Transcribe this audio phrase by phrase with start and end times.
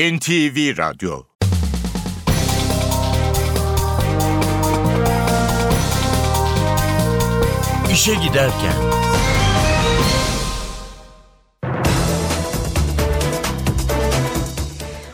[0.00, 1.22] NTV Radyo
[7.92, 8.72] İşe Giderken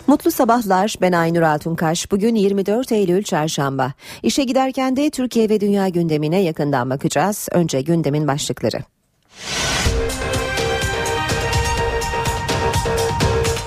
[0.06, 0.96] Mutlu sabahlar.
[1.01, 2.11] Ben Aynur Altunkaş.
[2.11, 3.93] Bugün 24 Eylül Çarşamba.
[4.23, 7.49] İşe giderken de Türkiye ve dünya gündemine yakından bakacağız.
[7.53, 8.79] Önce gündemin başlıkları.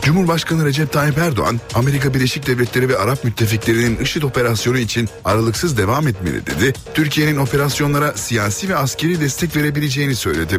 [0.06, 6.08] Cumhurbaşkanı Recep Tayyip Erdoğan, Amerika Birleşik Devletleri ve Arap müttefiklerinin IŞİD operasyonu için aralıksız devam
[6.08, 6.74] etmeli dedi.
[6.94, 10.58] Türkiye'nin operasyonlara siyasi ve askeri destek verebileceğini söyledi.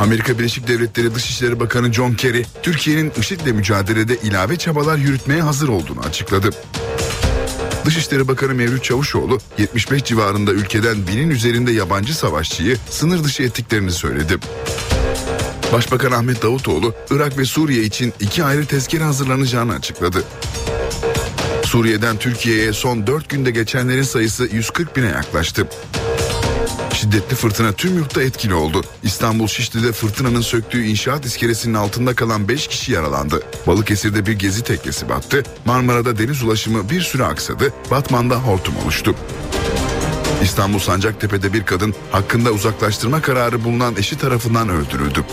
[0.00, 6.00] Amerika Birleşik Devletleri Dışişleri Bakanı John Kerry, Türkiye'nin IŞİD'le mücadelede ilave çabalar yürütmeye hazır olduğunu
[6.00, 6.50] açıkladı.
[7.84, 14.38] Dışişleri Bakanı Mevlüt Çavuşoğlu 75 civarında ülkeden binin üzerinde yabancı savaşçıyı sınır dışı ettiklerini söyledi.
[15.72, 20.24] Başbakan Ahmet Davutoğlu Irak ve Suriye için iki ayrı tezkere hazırlanacağını açıkladı.
[21.64, 25.68] Suriye'den Türkiye'ye son 4 günde geçenlerin sayısı 140 bine yaklaştı.
[26.94, 28.82] Şiddetli fırtına tüm yurtta etkili oldu.
[29.02, 33.42] İstanbul Şişli'de fırtınanın söktüğü inşaat iskelesinin altında kalan 5 kişi yaralandı.
[33.66, 35.42] Balıkesir'de bir gezi teknesi battı.
[35.64, 37.72] Marmara'da deniz ulaşımı bir süre aksadı.
[37.90, 39.14] Batman'da hortum oluştu.
[40.42, 45.24] İstanbul Sancaktepe'de bir kadın hakkında uzaklaştırma kararı bulunan eşi tarafından öldürüldü.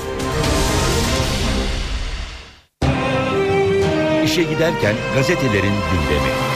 [4.25, 6.53] İşe Giderken gazetelerin gündemi.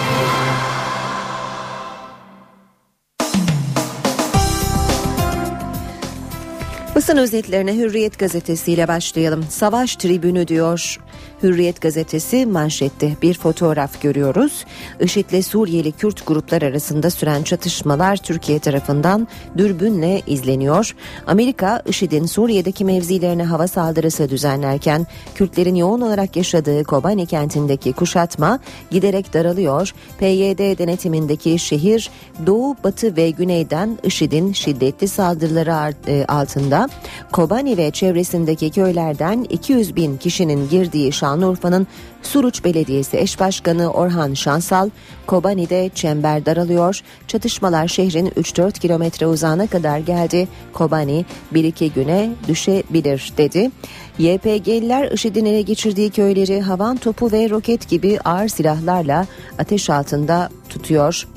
[6.96, 9.46] Basın özetlerine Hürriyet gazetesiyle başlayalım.
[9.50, 11.00] Savaş tribünü diyor.
[11.44, 14.66] Hürriyet gazetesi manşette bir fotoğraf görüyoruz.
[15.00, 20.96] IŞİD'le Suriyeli Kürt gruplar arasında süren çatışmalar Türkiye tarafından dürbünle izleniyor.
[21.28, 28.60] Amerika IŞİD'in Suriye'deki mevzilerine hava saldırısı düzenlerken Kürtlerin yoğun olarak yaşadığı Kobani kentindeki kuşatma
[28.92, 29.94] giderek daralıyor.
[30.20, 32.10] PYD denetimindeki şehir
[32.46, 36.90] doğu, batı ve güneyden IŞİD'in şiddetli saldırıları e, altında.
[37.32, 41.88] Kobani ve çevresindeki köylerden 200 bin kişinin girdiği Şanlıurfa'nın
[42.24, 44.90] Suruç Belediyesi eş başkanı Orhan Şansal,
[45.26, 53.34] Kobani'de çember daralıyor, çatışmalar şehrin 3-4 kilometre uzağına kadar geldi, Kobani bir iki güne düşebilir
[53.38, 53.72] dedi.
[54.20, 59.26] YPG'liler IŞİD'in ele geçirdiği köyleri havan topu ve roket gibi ağır silahlarla
[59.60, 61.28] ateş altında tutuyor.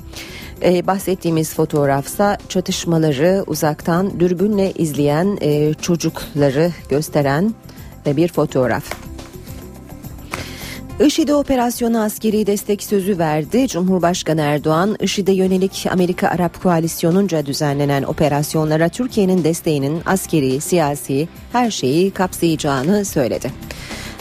[0.63, 7.53] Ee, bahsettiğimiz fotoğrafsa çatışmaları uzaktan dürbünle izleyen e, çocukları gösteren
[8.05, 9.10] e, bir fotoğraf.
[11.05, 13.67] IŞİD'e operasyona askeri destek sözü verdi.
[13.67, 23.05] Cumhurbaşkanı Erdoğan, IŞİD'e yönelik Amerika-Arap koalisyonunca düzenlenen operasyonlara Türkiye'nin desteğinin askeri, siyasi her şeyi kapsayacağını
[23.05, 23.51] söyledi.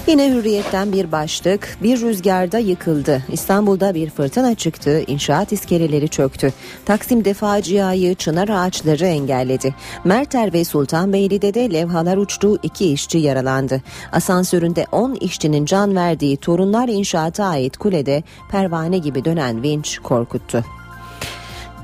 [0.07, 3.23] Yine hürriyetten bir başlık, bir rüzgarda yıkıldı.
[3.33, 6.53] İstanbul'da bir fırtına çıktı, inşaat iskeleleri çöktü.
[6.85, 9.75] Taksim'de faciayı çınar ağaçları engelledi.
[10.05, 13.83] Merter ve Sultanbeyli'de de levhalar uçtu, iki işçi yaralandı.
[14.13, 20.65] Asansöründe 10 işçinin can verdiği Torunlar İnşaat'a ait kulede pervane gibi dönen vinç korkuttu.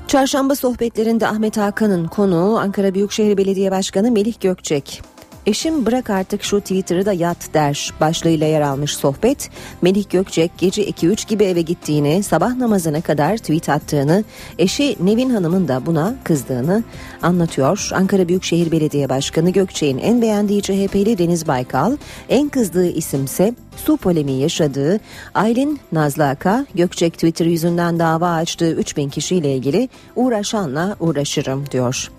[0.07, 5.01] Çarşamba sohbetlerinde Ahmet Hakan'ın konuğu Ankara Büyükşehir Belediye Başkanı Melih Gökçek.
[5.47, 9.49] Eşim bırak artık şu Twitter'ı da yat der başlığıyla yer almış sohbet.
[9.81, 14.23] Melih Gökçek gece 2-3 gibi eve gittiğini, sabah namazına kadar tweet attığını,
[14.59, 16.83] eşi Nevin Hanım'ın da buna kızdığını
[17.21, 17.89] anlatıyor.
[17.93, 21.97] Ankara Büyükşehir Belediye Başkanı Gökçek'in en beğendiği CHP'li Deniz Baykal,
[22.29, 24.99] en kızdığı isimse su polemiği yaşadığı
[25.33, 32.09] Aylin Nazlı Aka, Gökçek Twitter yüzünden dava açtığı 3000 kişiyle ilgili uğraşanla uğraşırım diyor.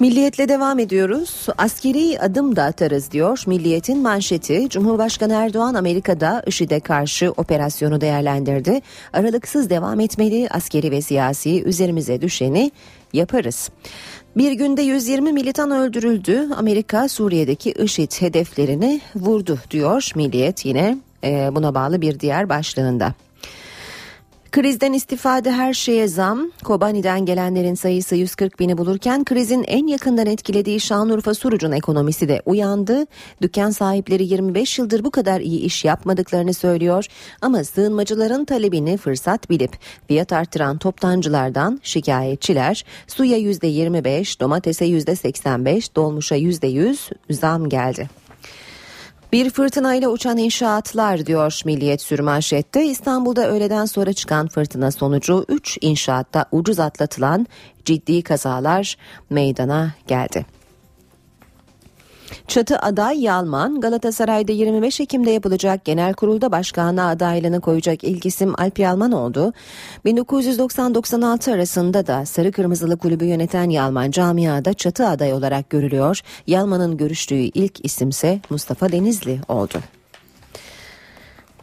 [0.00, 1.46] Milliyetle devam ediyoruz.
[1.58, 3.42] Askeri adım da atarız diyor.
[3.46, 8.80] Milliyetin manşeti Cumhurbaşkanı Erdoğan Amerika'da IŞİD'e karşı operasyonu değerlendirdi.
[9.12, 12.70] Aralıksız devam etmeli askeri ve siyasi üzerimize düşeni
[13.12, 13.70] yaparız.
[14.36, 16.48] Bir günde 120 militan öldürüldü.
[16.56, 23.14] Amerika Suriye'deki IŞİD hedeflerini vurdu diyor Milliyet yine buna bağlı bir diğer başlığında.
[24.52, 26.50] Krizden istifade her şeye zam.
[26.64, 33.06] Kobani'den gelenlerin sayısı 140 bini bulurken krizin en yakından etkilediği Şanlıurfa Suruc'un ekonomisi de uyandı.
[33.42, 37.06] Dükkan sahipleri 25 yıldır bu kadar iyi iş yapmadıklarını söylüyor.
[37.40, 46.96] Ama sığınmacıların talebini fırsat bilip fiyat artıran toptancılardan şikayetçiler suya %25, domatese %85, dolmuşa %100
[47.30, 48.19] zam geldi.
[49.32, 52.86] Bir fırtınayla uçan inşaatlar diyor Milliyet sürmanşette.
[52.86, 57.46] İstanbul'da öğleden sonra çıkan fırtına sonucu 3 inşaatta ucuz atlatılan
[57.84, 58.96] ciddi kazalar
[59.30, 60.46] meydana geldi.
[62.48, 68.78] Çatı aday Yalman, Galatasaray'da 25 Ekim'de yapılacak genel kurulda başkanlığa adaylığını koyacak ilk isim Alp
[68.78, 69.52] Yalman oldu.
[70.04, 76.20] 1990-96 arasında da Sarı Kırmızılı Kulübü yöneten Yalman camiada çatı aday olarak görülüyor.
[76.46, 79.78] Yalman'ın görüştüğü ilk isimse Mustafa Denizli oldu.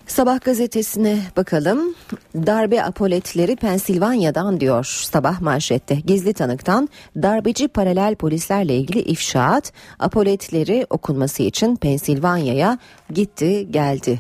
[0.08, 1.96] Sabah gazetesine bakalım.
[2.36, 5.96] Darbe apoletleri Pensilvanya'dan diyor sabah manşette.
[5.96, 12.78] Gizli tanıktan darbeci paralel polislerle ilgili ifşaat apoletleri okunması için Pensilvanya'ya
[13.14, 14.20] gitti geldi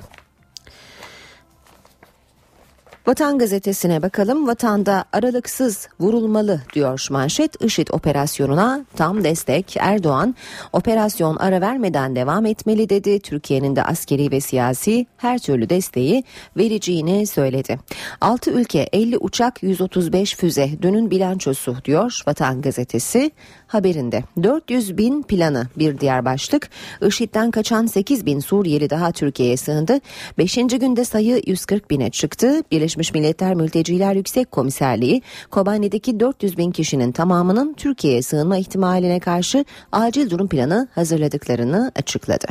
[3.07, 4.48] Vatan gazetesine bakalım.
[4.48, 7.62] Vatanda aralıksız vurulmalı diyor manşet.
[7.62, 9.77] IŞİD operasyonuna tam destek.
[9.80, 10.36] Erdoğan
[10.74, 13.19] operasyon ara vermeden devam etmeli dedi.
[13.19, 16.24] Türkiye'nin de askeri ve siyasi her türlü desteği
[16.57, 17.80] vereceğini söyledi.
[18.21, 23.31] 6 ülke 50 uçak 135 füze dünün bilançosu diyor Vatan gazetesi
[23.68, 24.24] haberinde.
[24.44, 26.69] 400 bin planı bir diğer başlık.
[27.02, 30.00] IŞİD'den kaçan 8 bin Suriyeli daha Türkiye'ye sığındı.
[30.38, 30.56] 5.
[30.56, 32.64] günde sayı 140 bine çıktı.
[32.72, 35.22] Birleşmiş Milletler Mülteciler Yüksek Komiserliği
[35.52, 42.48] Kobani'deki 400 bin kişinin tamamının Türkiye'ye sığınma ihtimaline karşı acil durum planı hazırladıklarını açıkladı.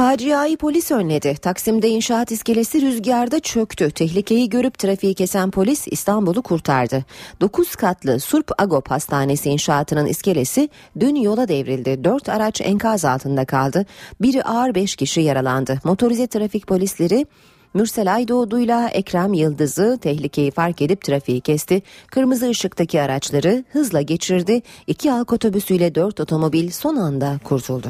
[0.00, 1.34] Faciayı polis önledi.
[1.34, 3.90] Taksim'de inşaat iskelesi rüzgarda çöktü.
[3.90, 7.04] Tehlikeyi görüp trafiği kesen polis İstanbul'u kurtardı.
[7.40, 10.68] 9 katlı Surp Agop Hastanesi inşaatının iskelesi
[11.00, 12.04] dün yola devrildi.
[12.04, 13.86] 4 araç enkaz altında kaldı.
[14.20, 15.80] Biri ağır 5 kişi yaralandı.
[15.84, 17.26] Motorize trafik polisleri
[17.74, 21.82] Mürsel Aydoğdu'yla Ekrem Yıldız'ı tehlikeyi fark edip trafiği kesti.
[22.06, 24.62] Kırmızı ışıktaki araçları hızla geçirdi.
[24.86, 27.88] İki halk otobüsüyle dört otomobil son anda kurtuldu.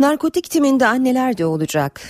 [0.00, 2.00] Narkotik timinde anneler de olacak.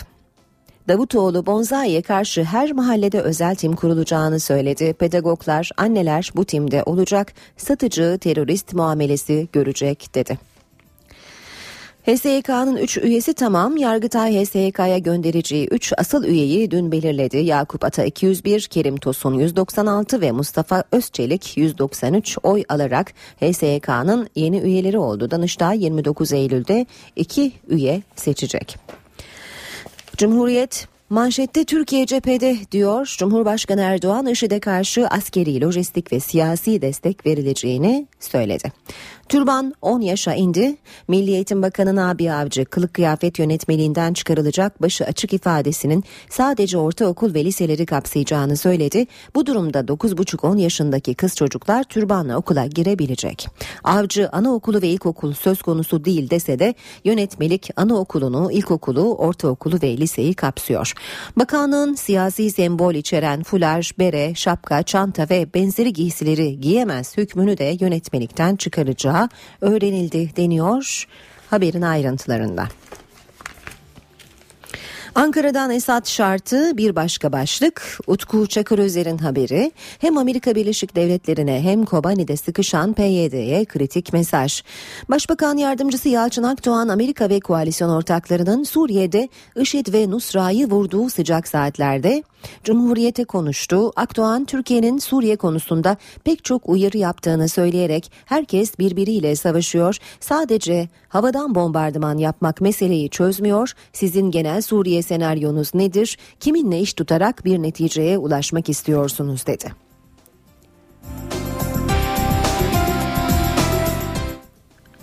[0.88, 4.92] Davutoğlu Bonzai'ye karşı her mahallede özel tim kurulacağını söyledi.
[4.92, 10.50] Pedagoglar, anneler bu timde olacak, satıcı terörist muamelesi görecek dedi.
[12.06, 13.76] HSYK'nın 3 üyesi tamam.
[13.76, 17.37] Yargıtay HSYK'ya göndereceği 3 asıl üyeyi dün belirledi.
[17.37, 24.99] Yakup Ata 201, Kerim Tosun 196 ve Mustafa Özçelik 193 oy alarak HSYK'nın yeni üyeleri
[24.99, 25.31] oldu.
[25.31, 26.87] Danıştay 29 Eylül'de
[27.17, 28.76] 2 üye seçecek.
[30.17, 38.06] Cumhuriyet Manşette Türkiye cephede diyor Cumhurbaşkanı Erdoğan IŞİD'e karşı askeri, lojistik ve siyasi destek verileceğini
[38.20, 38.73] söyledi.
[39.30, 40.76] Türban 10 yaşa indi.
[41.08, 47.44] Milli Eğitim Bakanı Nabi Avcı kılık kıyafet yönetmeliğinden çıkarılacak başı açık ifadesinin sadece ortaokul ve
[47.44, 49.06] liseleri kapsayacağını söyledi.
[49.34, 53.48] Bu durumda 9,5-10 yaşındaki kız çocuklar türbanla okula girebilecek.
[53.84, 56.74] Avcı anaokulu ve ilkokul söz konusu değil dese de
[57.04, 60.92] yönetmelik anaokulunu, ilkokulu, ortaokulu ve liseyi kapsıyor.
[61.36, 68.56] Bakanlığın siyasi sembol içeren fular, bere, şapka, çanta ve benzeri giysileri giyemez hükmünü de yönetmelikten
[68.56, 69.19] çıkaracağı
[69.61, 71.06] öğrenildi deniyor
[71.50, 72.69] haberin ayrıntılarında.
[75.14, 77.99] Ankara'dan Esat şartı bir başka başlık.
[78.06, 84.62] Utku Çakırözer'in haberi hem Amerika Birleşik Devletleri'ne hem Kobani'de sıkışan PYD'ye kritik mesaj.
[85.08, 92.23] Başbakan Yardımcısı Yalçın Akdoğan Amerika ve koalisyon ortaklarının Suriye'de IŞİD ve Nusra'yı vurduğu sıcak saatlerde
[92.64, 93.92] Cumhuriyete konuştu.
[93.96, 99.96] Akdoğan Türkiye'nin Suriye konusunda pek çok uyarı yaptığını söyleyerek herkes birbiriyle savaşıyor.
[100.20, 103.72] Sadece havadan bombardıman yapmak meseleyi çözmüyor.
[103.92, 106.18] Sizin genel Suriye senaryonuz nedir?
[106.40, 109.73] Kiminle iş tutarak bir neticeye ulaşmak istiyorsunuz dedi.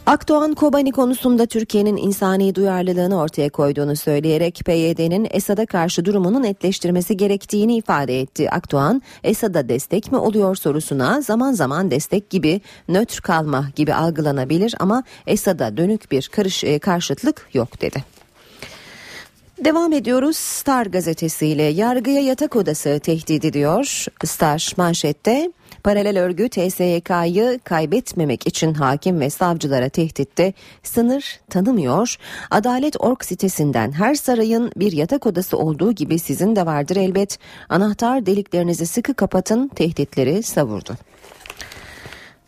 [0.08, 7.78] Akdoğan Kobani konusunda Türkiye'nin insani duyarlılığını ortaya koyduğunu söyleyerek PYD'nin Esad'a karşı durumunu netleştirmesi gerektiğini
[7.78, 8.50] ifade etti.
[8.52, 15.04] Akdoğan, Esad'a destek mi oluyor sorusuna zaman zaman destek gibi nötr kalma gibi algılanabilir ama
[15.28, 18.04] Esad'a dönük bir karış, e, karşıtlık yok dedi.
[19.66, 24.06] Devam ediyoruz Star gazetesiyle yargıya yatak odası tehdit ediyor.
[24.26, 25.52] Star manşette
[25.88, 30.54] Paralel örgüt TSYK'yı kaybetmemek için hakim ve savcılara tehditte
[30.84, 32.16] sınır tanımıyor.
[32.52, 37.40] Adalet Org sitesinden her sarayın bir yatak odası olduğu gibi sizin de vardır elbet.
[37.70, 40.96] Anahtar deliklerinizi sıkı kapatın tehditleri savurdu.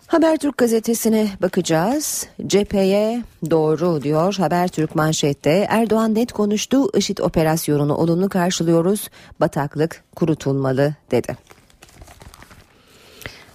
[0.08, 2.28] Habertürk gazetesine bakacağız.
[2.48, 5.68] Cepheye doğru diyor Habertürk manşette.
[5.70, 6.98] Erdoğan net konuştu.
[6.98, 9.10] IŞİD operasyonunu olumlu karşılıyoruz.
[9.40, 11.49] Bataklık kurutulmalı dedi.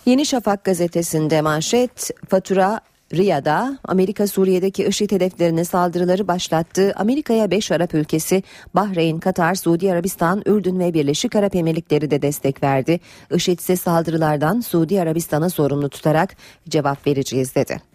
[0.07, 2.81] Yeni Şafak gazetesinde manşet fatura
[3.15, 6.93] Riyad'a Amerika Suriye'deki IŞİD hedeflerine saldırıları başlattı.
[6.97, 8.43] Amerika'ya 5 Arap ülkesi
[8.75, 13.01] Bahreyn, Katar, Suudi Arabistan, Ürdün ve Birleşik Arap Emirlikleri de destek verdi.
[13.35, 16.37] IŞİD ise saldırılardan Suudi Arabistan'a sorumlu tutarak
[16.69, 17.94] cevap vereceğiz dedi.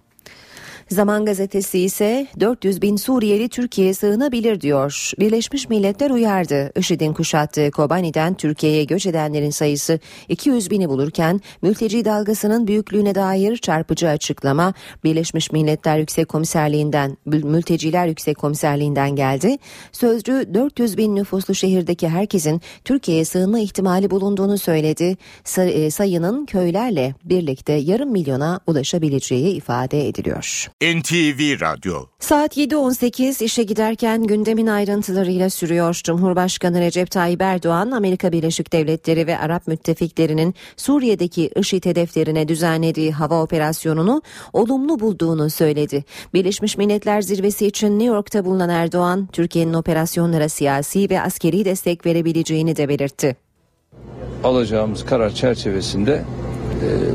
[0.89, 5.11] Zaman gazetesi ise 400 bin Suriyeli Türkiye'ye sığınabilir diyor.
[5.19, 6.71] Birleşmiş Milletler uyardı.
[6.75, 14.09] IŞİD'in kuşattığı Kobani'den Türkiye'ye göç edenlerin sayısı 200 bini bulurken mülteci dalgasının büyüklüğüne dair çarpıcı
[14.09, 19.57] açıklama Birleşmiş Milletler Yüksek Komiserliğinden Mülteciler Yüksek Komiserliğinden geldi.
[19.91, 25.17] Sözcü 400 bin nüfuslu şehirdeki herkesin Türkiye'ye sığınma ihtimali bulunduğunu söyledi.
[25.57, 30.69] E, sayının köylerle birlikte yarım milyona ulaşabileceği ifade ediliyor.
[30.83, 36.01] NTV Radyo Saat 7.18 işe giderken gündemin ayrıntılarıyla sürüyor.
[36.03, 43.41] Cumhurbaşkanı Recep Tayyip Erdoğan Amerika Birleşik Devletleri ve Arap müttefiklerinin Suriye'deki IŞİD hedeflerine düzenlediği hava
[43.43, 44.21] operasyonunu
[44.53, 46.05] olumlu bulduğunu söyledi.
[46.33, 52.75] Birleşmiş Milletler Zirvesi için New York'ta bulunan Erdoğan, Türkiye'nin operasyonlara siyasi ve askeri destek verebileceğini
[52.75, 53.35] de belirtti.
[54.43, 56.23] Alacağımız karar çerçevesinde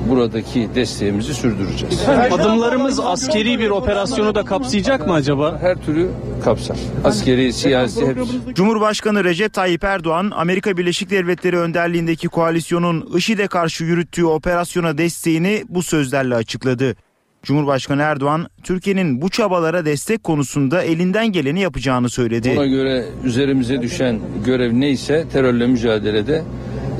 [0.08, 2.04] buradaki desteğimizi sürdüreceğiz.
[2.30, 5.58] Adımlarımız askeri bir operasyonu da kapsayacak mı acaba?
[5.60, 6.08] Her türü
[6.44, 6.76] kapsar.
[7.04, 8.54] Askeri, siyasi hepsi.
[8.54, 15.82] Cumhurbaşkanı Recep Tayyip Erdoğan, Amerika Birleşik Devletleri önderliğindeki koalisyonun IŞİD'e karşı yürüttüğü operasyona desteğini bu
[15.82, 16.96] sözlerle açıkladı.
[17.42, 22.54] Cumhurbaşkanı Erdoğan, Türkiye'nin bu çabalara destek konusunda elinden geleni yapacağını söyledi.
[22.56, 26.42] Ona göre üzerimize düşen görev neyse terörle mücadelede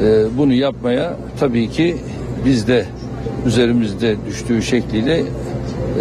[0.03, 1.97] e, bunu yapmaya tabii ki
[2.45, 2.87] biz de
[3.47, 5.25] üzerimizde düştüğü şekliyle e,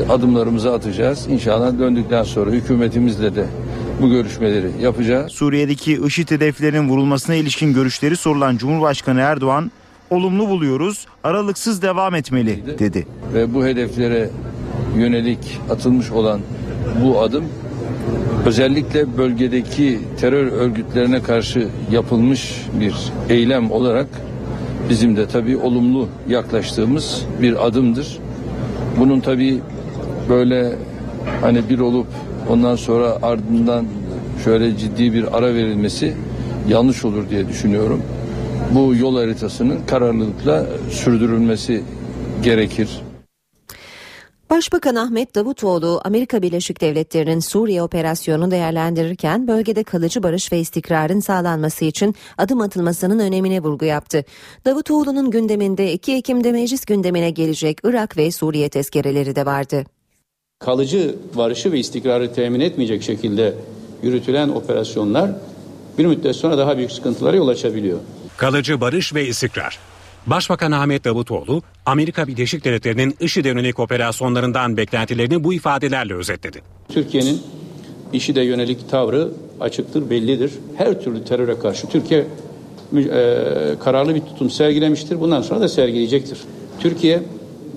[0.10, 1.28] adımlarımızı atacağız.
[1.30, 3.46] İnşallah döndükten sonra hükümetimizle de
[4.02, 5.32] bu görüşmeleri yapacağız.
[5.32, 9.72] Suriye'deki IŞİD hedeflerinin vurulmasına ilişkin görüşleri sorulan Cumhurbaşkanı Erdoğan,
[10.10, 13.08] olumlu buluyoruz, aralıksız devam etmeli dedi.
[13.34, 14.30] Ve bu hedeflere
[14.98, 16.42] yönelik atılmış olan
[17.04, 17.44] bu adım
[18.46, 22.96] özellikle bölgedeki terör örgütlerine karşı yapılmış bir
[23.30, 24.08] eylem olarak
[24.90, 28.20] bizim de tabii olumlu yaklaştığımız bir adımdır.
[29.00, 29.60] Bunun tabii
[30.30, 30.76] böyle
[31.42, 32.08] hani bir olup
[32.50, 33.86] ondan sonra ardından
[34.44, 36.14] şöyle ciddi bir ara verilmesi
[36.70, 38.02] yanlış olur diye düşünüyorum.
[38.76, 41.82] Bu yol haritasının kararlılıkla sürdürülmesi
[42.44, 42.90] gerekir.
[44.54, 51.86] Başbakan Ahmet Davutoğlu Amerika Birleşik Devletleri'nin Suriye operasyonunu değerlendirirken bölgede kalıcı barış ve istikrarın sağlanması
[51.86, 54.26] için adım atılmasının önemine vurgu yaptı.
[54.66, 59.86] Davutoğlu'nun gündeminde 2 Ekim'de meclis gündemine gelecek Irak ve Suriye tezkereleri de vardı.
[60.60, 63.54] Kalıcı barışı ve istikrarı temin etmeyecek şekilde
[64.04, 65.32] yürütülen operasyonlar
[65.98, 68.00] bir müddet sonra daha büyük sıkıntılara yol açabiliyor.
[68.38, 69.80] Kalıcı barış ve istikrar
[70.28, 76.62] Başbakan Ahmet Davutoğlu, Amerika Birleşik Devletleri'nin IŞİD'e yönelik operasyonlarından beklentilerini bu ifadelerle özetledi.
[76.90, 77.42] Türkiye'nin
[78.14, 80.52] IŞİD'e yönelik tavrı açıktır, bellidir.
[80.78, 83.06] Her türlü teröre karşı Türkiye e,
[83.80, 85.20] kararlı bir tutum sergilemiştir.
[85.20, 86.38] Bundan sonra da sergileyecektir.
[86.80, 87.24] Türkiye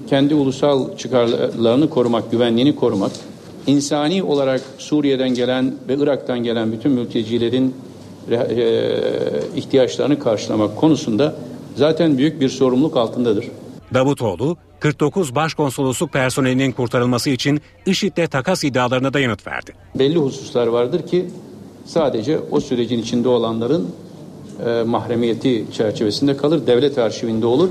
[0.09, 3.12] kendi ulusal çıkarlarını korumak, güvenliğini korumak,
[3.67, 7.75] insani olarak Suriye'den gelen ve Irak'tan gelen bütün mültecilerin
[8.31, 8.88] e,
[9.57, 11.35] ihtiyaçlarını karşılamak konusunda
[11.76, 13.47] zaten büyük bir sorumluluk altındadır.
[13.95, 19.73] Davutoğlu, 49 başkonsolosluk personelinin kurtarılması için IŞİD'le takas iddialarına da yanıt verdi.
[19.95, 21.26] Belli hususlar vardır ki
[21.85, 23.88] sadece o sürecin içinde olanların
[24.66, 27.68] e, mahremiyeti çerçevesinde kalır, devlet arşivinde olur.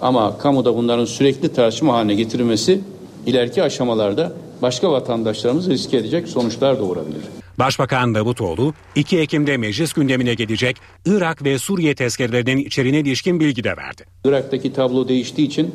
[0.00, 2.80] Ama kamuda bunların sürekli tartışma haline getirilmesi
[3.26, 7.22] ileriki aşamalarda başka vatandaşlarımız riske edecek sonuçlar doğurabilir.
[7.58, 13.76] Başbakan Davutoğlu 2 Ekim'de meclis gündemine gelecek Irak ve Suriye tezkerelerinin içeriğine ilişkin bilgi de
[13.76, 14.04] verdi.
[14.24, 15.74] Irak'taki tablo değiştiği için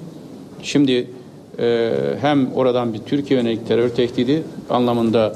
[0.64, 1.08] şimdi
[1.60, 5.36] e, hem oradan bir Türkiye yönelik terör tehdidi anlamında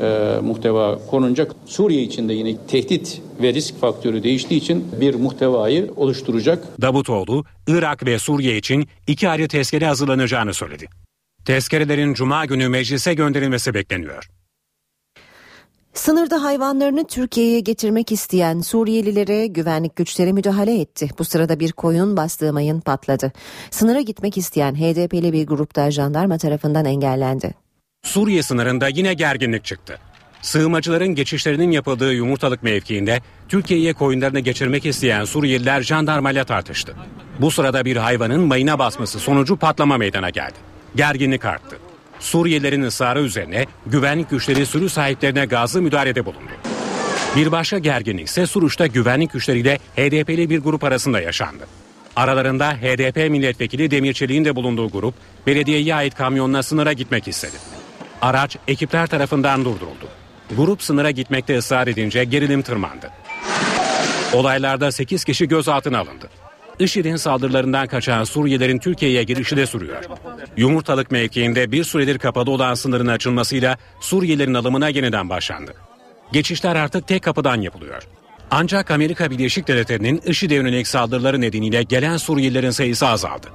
[0.00, 6.82] e, muhteva konunca Suriye içinde yine tehdit ve risk faktörü değiştiği için bir muhtevayı oluşturacak.
[6.82, 10.86] Davutoğlu, Irak ve Suriye için iki ayrı tezkere hazırlanacağını söyledi.
[11.44, 14.28] Tezkerelerin Cuma günü meclise gönderilmesi bekleniyor.
[15.96, 21.08] Sınırda hayvanlarını Türkiye'ye getirmek isteyen Suriyelilere güvenlik güçleri müdahale etti.
[21.18, 23.32] Bu sırada bir koyun bastığı mayın patladı.
[23.70, 27.54] Sınıra gitmek isteyen HDP'li bir grupta jandarma tarafından engellendi.
[28.02, 29.98] Suriye sınırında yine gerginlik çıktı.
[30.42, 36.94] Sığınmacıların geçişlerinin yapıldığı yumurtalık mevkiinde Türkiye'ye koyunlarını geçirmek isteyen Suriyeliler jandarmayla tartıştı.
[37.40, 40.56] Bu sırada bir hayvanın mayına basması sonucu patlama meydana geldi.
[40.96, 41.85] Gerginlik arttı.
[42.20, 46.50] Suriyelilerin ısrarı üzerine güvenlik güçleri sürü sahiplerine gazlı müdahalede bulundu.
[47.36, 51.66] Bir başka gerginlik ise Suruç'ta güvenlik güçleriyle HDP'li bir grup arasında yaşandı.
[52.16, 55.14] Aralarında HDP milletvekili Demirçelik'in de bulunduğu grup
[55.46, 57.56] belediyeye ait kamyonla sınıra gitmek istedi.
[58.22, 60.08] Araç ekipler tarafından durduruldu.
[60.56, 63.10] Grup sınıra gitmekte ısrar edince gerilim tırmandı.
[64.32, 66.28] Olaylarda 8 kişi gözaltına alındı.
[66.78, 70.04] IŞİD'in saldırılarından kaçan Suriyelilerin Türkiye'ye girişi de sürüyor.
[70.56, 75.74] Yumurtalık mevkiinde bir süredir kapalı olan sınırın açılmasıyla Suriyelilerin alımına yeniden başlandı.
[76.32, 78.02] Geçişler artık tek kapıdan yapılıyor.
[78.50, 83.46] Ancak Amerika Birleşik Devletleri'nin IŞİD'e yönelik saldırıları nedeniyle gelen Suriyelilerin sayısı azaldı.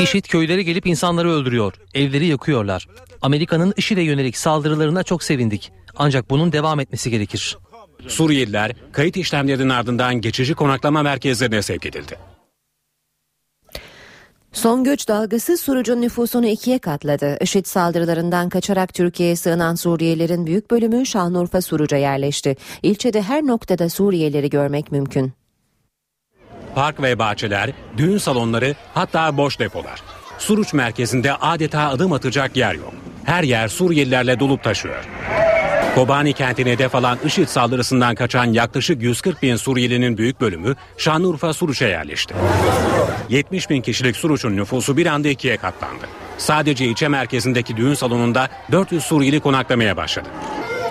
[0.00, 2.86] IŞİD köyleri gelip insanları öldürüyor, evleri yakıyorlar.
[3.22, 5.72] Amerika'nın IŞİD'e yönelik saldırılarına çok sevindik.
[5.96, 7.58] Ancak bunun devam etmesi gerekir.
[8.08, 12.18] Suriyeliler kayıt işlemlerinin ardından geçici konaklama merkezlerine sevk edildi.
[14.52, 17.38] Son göç dalgası Suruc'un nüfusunu ikiye katladı.
[17.40, 22.56] IŞİD saldırılarından kaçarak Türkiye'ye sığınan Suriyelilerin büyük bölümü Şanlıurfa Suruc'a yerleşti.
[22.82, 25.32] İlçede her noktada Suriyelileri görmek mümkün.
[26.74, 30.02] Park ve bahçeler, düğün salonları hatta boş depolar.
[30.38, 32.94] Suruç merkezinde adeta adım atacak yer yok.
[33.24, 35.08] Her yer Suriyelilerle dolup taşıyor.
[35.94, 41.86] Kobani kentine hedef alan IŞİD saldırısından kaçan yaklaşık 140 bin Suriyelinin büyük bölümü Şanlıurfa Suruç'a
[41.86, 42.34] yerleşti.
[43.28, 46.04] 70 bin kişilik Suruç'un nüfusu bir anda ikiye katlandı.
[46.38, 50.28] Sadece ilçe merkezindeki düğün salonunda 400 Suriyeli konaklamaya başladı.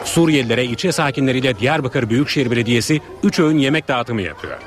[0.05, 4.57] Suriyelilere ilçe sakinleriyle Diyarbakır Büyükşehir Belediyesi 3 öğün yemek dağıtımı yapıyor.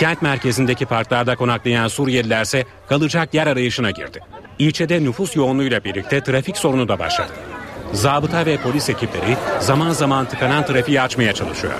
[0.00, 4.20] Kent merkezindeki parklarda konaklayan Suriyeliler ise kalacak yer arayışına girdi.
[4.58, 7.32] İlçede nüfus yoğunluğuyla birlikte trafik sorunu da başladı.
[7.94, 11.74] Zabıta ve polis ekipleri zaman zaman tıkanan trafiği açmaya çalışıyor.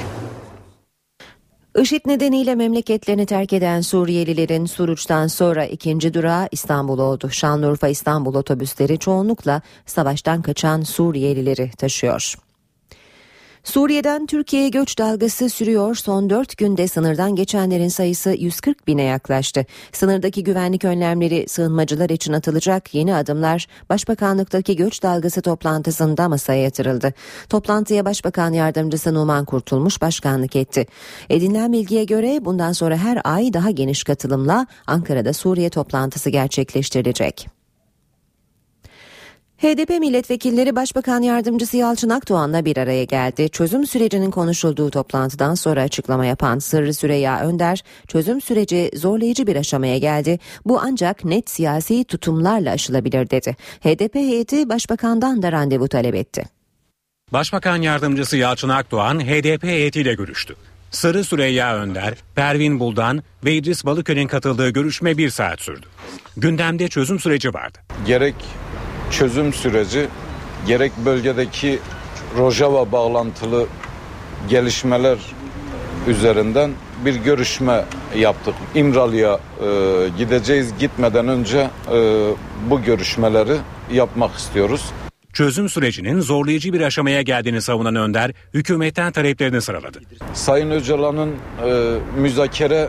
[1.78, 7.30] IŞİD nedeniyle memleketlerini terk eden Suriyelilerin Suruç'tan sonra ikinci durağı İstanbul oldu.
[7.30, 12.34] Şanlıurfa İstanbul otobüsleri çoğunlukla savaştan kaçan Suriyelileri taşıyor.
[13.64, 15.94] Suriye'den Türkiye'ye göç dalgası sürüyor.
[15.94, 19.66] Son 4 günde sınırdan geçenlerin sayısı 140 bine yaklaştı.
[19.92, 27.12] Sınırdaki güvenlik önlemleri sığınmacılar için atılacak yeni adımlar Başbakanlıktaki göç dalgası toplantısında masaya yatırıldı.
[27.48, 30.86] Toplantıya Başbakan Yardımcısı Numan Kurtulmuş başkanlık etti.
[31.30, 37.63] Edinilen bilgiye göre bundan sonra her ay daha geniş katılımla Ankara'da Suriye toplantısı gerçekleştirilecek.
[39.64, 43.48] HDP milletvekilleri Başbakan Yardımcısı Yalçın Akdoğan'la bir araya geldi.
[43.48, 49.98] Çözüm sürecinin konuşulduğu toplantıdan sonra açıklama yapan Sırrı Süreyya Önder, çözüm süreci zorlayıcı bir aşamaya
[49.98, 50.38] geldi.
[50.64, 53.56] Bu ancak net siyasi tutumlarla aşılabilir dedi.
[53.80, 56.44] HDP heyeti Başbakan'dan da randevu talep etti.
[57.32, 60.56] Başbakan Yardımcısı Yalçın Akdoğan HDP heyetiyle görüştü.
[60.90, 65.86] Sarı Süreyya Önder, Pervin Buldan ve İdris Balıköl'ün katıldığı görüşme bir saat sürdü.
[66.36, 67.78] Gündemde çözüm süreci vardı.
[68.06, 68.34] Gerek
[69.18, 70.06] çözüm süreci
[70.66, 71.78] gerek bölgedeki
[72.38, 73.66] Rojava bağlantılı
[74.48, 75.18] gelişmeler
[76.08, 76.70] üzerinden
[77.04, 77.84] bir görüşme
[78.16, 78.54] yaptık.
[78.74, 79.68] İmralı'ya e,
[80.18, 82.28] gideceğiz gitmeden önce e,
[82.70, 83.56] bu görüşmeleri
[83.92, 84.84] yapmak istiyoruz.
[85.32, 90.00] Çözüm sürecinin zorlayıcı bir aşamaya geldiğini savunan Önder, hükümetten taleplerini sıraladı.
[90.32, 92.88] Sayın Öcalan'ın e, müzakere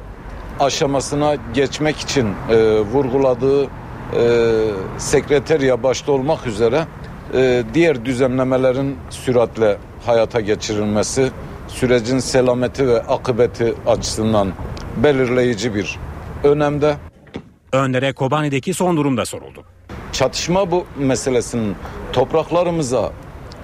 [0.59, 3.67] aşamasına geçmek için e, vurguladığı
[4.13, 4.51] e,
[4.97, 6.87] sekreteriya başta olmak üzere
[7.33, 11.31] e, diğer düzenlemelerin süratle hayata geçirilmesi
[11.67, 14.53] sürecin selameti ve akıbeti açısından
[14.97, 15.99] belirleyici bir
[16.43, 16.95] önemde.
[17.71, 19.63] Önder'e Kobani'deki son durum da soruldu.
[20.11, 21.75] Çatışma bu meselesinin
[22.13, 23.11] topraklarımıza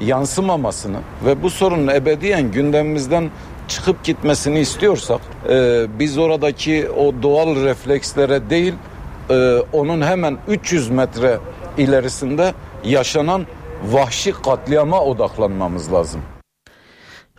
[0.01, 3.29] yansımamasını ve bu sorunun ebediyen gündemimizden
[3.67, 8.73] çıkıp gitmesini istiyorsak e, biz oradaki o doğal reflekslere değil
[9.31, 11.39] e, onun hemen 300 metre
[11.77, 13.45] ilerisinde yaşanan
[13.91, 16.21] vahşi katliama odaklanmamız lazım.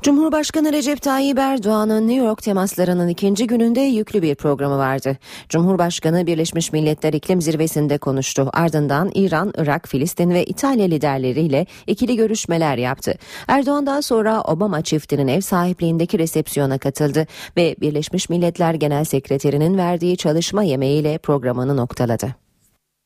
[0.02, 5.18] Cumhurbaşkanı Recep Tayyip Erdoğan'ın New York temaslarının ikinci gününde yüklü bir programı vardı.
[5.48, 8.50] Cumhurbaşkanı Birleşmiş Milletler İklim Zirvesi'nde konuştu.
[8.52, 13.14] Ardından İran, Irak, Filistin ve İtalya liderleriyle ikili görüşmeler yaptı.
[13.48, 20.16] Erdoğan daha sonra Obama çiftinin ev sahipliğindeki resepsiyona katıldı ve Birleşmiş Milletler Genel Sekreterinin verdiği
[20.16, 22.42] çalışma yemeğiyle programını noktaladı.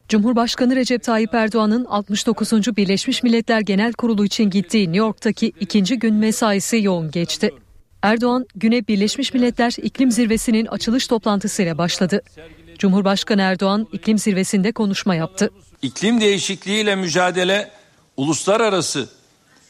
[0.09, 2.53] Cumhurbaşkanı Recep Tayyip Erdoğan'ın 69.
[2.53, 7.51] Birleşmiş Milletler Genel Kurulu için gittiği New York'taki ikinci gün mesaisi yoğun geçti.
[8.03, 12.23] Erdoğan güne Birleşmiş Milletler İklim Zirvesi'nin açılış toplantısıyla başladı.
[12.79, 15.51] Cumhurbaşkanı Erdoğan iklim zirvesinde konuşma yaptı.
[15.83, 17.71] İklim değişikliğiyle mücadele
[18.16, 19.09] uluslararası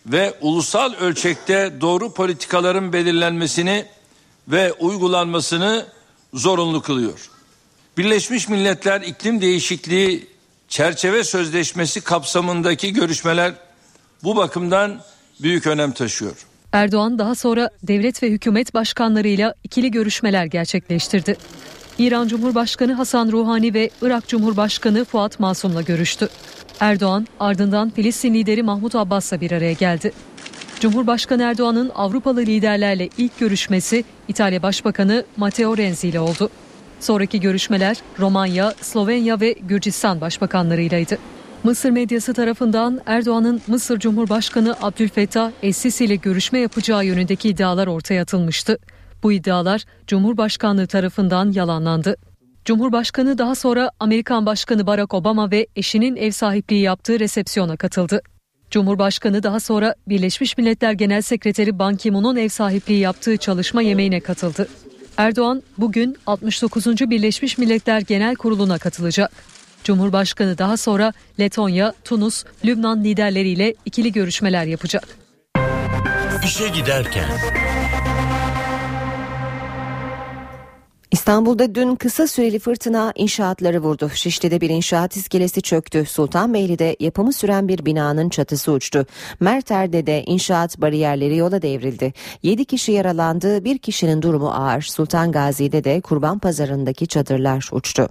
[0.06, 3.84] ve ulusal ölçekte doğru politikaların belirlenmesini
[4.48, 5.86] ve uygulanmasını
[6.34, 7.35] zorunlu kılıyor.
[7.96, 10.26] Birleşmiş Milletler İklim Değişikliği
[10.68, 13.52] Çerçeve Sözleşmesi kapsamındaki görüşmeler
[14.22, 15.00] bu bakımdan
[15.42, 16.46] büyük önem taşıyor.
[16.72, 21.36] Erdoğan daha sonra devlet ve hükümet başkanlarıyla ikili görüşmeler gerçekleştirdi.
[21.98, 26.28] İran Cumhurbaşkanı Hasan Ruhani ve Irak Cumhurbaşkanı Fuat Masum'la görüştü.
[26.80, 30.12] Erdoğan ardından Filistin lideri Mahmut Abbas'la bir araya geldi.
[30.80, 36.50] Cumhurbaşkanı Erdoğan'ın Avrupalı liderlerle ilk görüşmesi İtalya Başbakanı Matteo Renzi ile oldu.
[37.00, 41.18] Sonraki görüşmeler Romanya, Slovenya ve Gürcistan başbakanlarıylaydı.
[41.64, 48.78] Mısır medyası tarafından Erdoğan'ın Mısır Cumhurbaşkanı Abdülfettah Es-Sisi ile görüşme yapacağı yönündeki iddialar ortaya atılmıştı.
[49.22, 52.16] Bu iddialar Cumhurbaşkanlığı tarafından yalanlandı.
[52.64, 58.20] Cumhurbaşkanı daha sonra Amerikan Başkanı Barack Obama ve eşinin ev sahipliği yaptığı resepsiyona katıldı.
[58.70, 64.68] Cumhurbaşkanı daha sonra Birleşmiş Milletler Genel Sekreteri Ban Ki-moon'un ev sahipliği yaptığı çalışma yemeğine katıldı.
[65.16, 66.86] Erdoğan bugün 69.
[66.86, 69.32] Birleşmiş Milletler Genel Kurulu'na katılacak.
[69.84, 75.18] Cumhurbaşkanı daha sonra Letonya, Tunus, Lübnan liderleriyle ikili görüşmeler yapacak.
[76.44, 77.24] İşe giderken
[81.10, 84.10] İstanbul'da dün kısa süreli fırtına inşaatları vurdu.
[84.14, 86.04] Şişli'de bir inşaat iskelesi çöktü.
[86.06, 89.06] Sultanbeyli'de yapımı süren bir binanın çatısı uçtu.
[89.40, 92.12] Merter'de de inşaat bariyerleri yola devrildi.
[92.42, 94.82] 7 kişi yaralandı, bir kişinin durumu ağır.
[94.82, 98.08] Sultan Gazi'de de kurban pazarındaki çadırlar uçtu.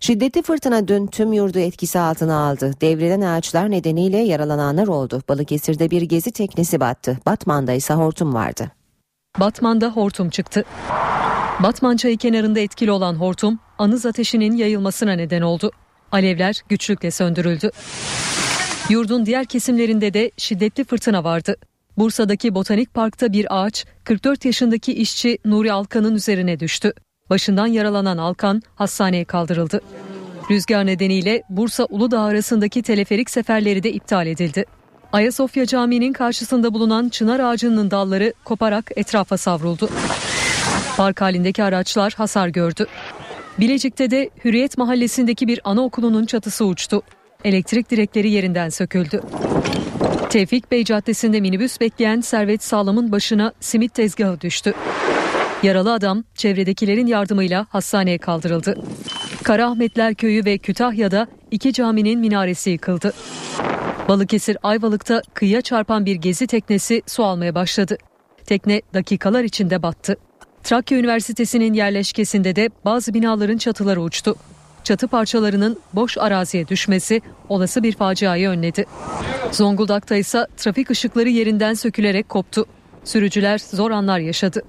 [0.00, 2.72] Şiddetli fırtına dün tüm yurdu etkisi altına aldı.
[2.80, 5.22] Devrilen ağaçlar nedeniyle yaralananlar oldu.
[5.28, 7.18] Balıkesir'de bir gezi teknesi battı.
[7.26, 8.70] Batman'da ise hortum vardı.
[9.40, 10.64] Batman'da hortum çıktı.
[11.60, 15.70] Batman çayı kenarında etkili olan hortum anız ateşinin yayılmasına neden oldu.
[16.12, 17.70] Alevler güçlükle söndürüldü.
[18.88, 21.56] Yurdun diğer kesimlerinde de şiddetli fırtına vardı.
[21.98, 26.92] Bursa'daki Botanik Park'ta bir ağaç 44 yaşındaki işçi Nuri Alkan'ın üzerine düştü.
[27.30, 29.80] Başından yaralanan Alkan hastaneye kaldırıldı.
[30.50, 34.64] Rüzgar nedeniyle Bursa Uludağ arasındaki teleferik seferleri de iptal edildi.
[35.12, 39.88] Ayasofya Camii'nin karşısında bulunan çınar ağacının dalları koparak etrafa savruldu.
[40.96, 42.86] Park halindeki araçlar hasar gördü.
[43.60, 47.02] Bilecik'te de Hürriyet Mahallesi'ndeki bir anaokulunun çatısı uçtu.
[47.44, 49.20] Elektrik direkleri yerinden söküldü.
[50.30, 54.74] Tevfik Bey Caddesi'nde minibüs bekleyen Servet Sağlam'ın başına simit tezgahı düştü.
[55.62, 58.78] Yaralı adam çevredekilerin yardımıyla hastaneye kaldırıldı.
[59.42, 63.12] Karaahmetler Köyü ve Kütahya'da iki caminin minaresi yıkıldı.
[64.08, 67.98] Balıkesir Ayvalık'ta kıyıya çarpan bir gezi teknesi su almaya başladı.
[68.46, 70.16] Tekne dakikalar içinde battı.
[70.64, 74.36] Trakya Üniversitesi'nin yerleşkesinde de bazı binaların çatıları uçtu.
[74.84, 78.84] Çatı parçalarının boş araziye düşmesi olası bir faciayı önledi.
[79.52, 82.66] Zonguldak'ta ise trafik ışıkları yerinden sökülerek koptu.
[83.04, 84.62] Sürücüler zor anlar yaşadı.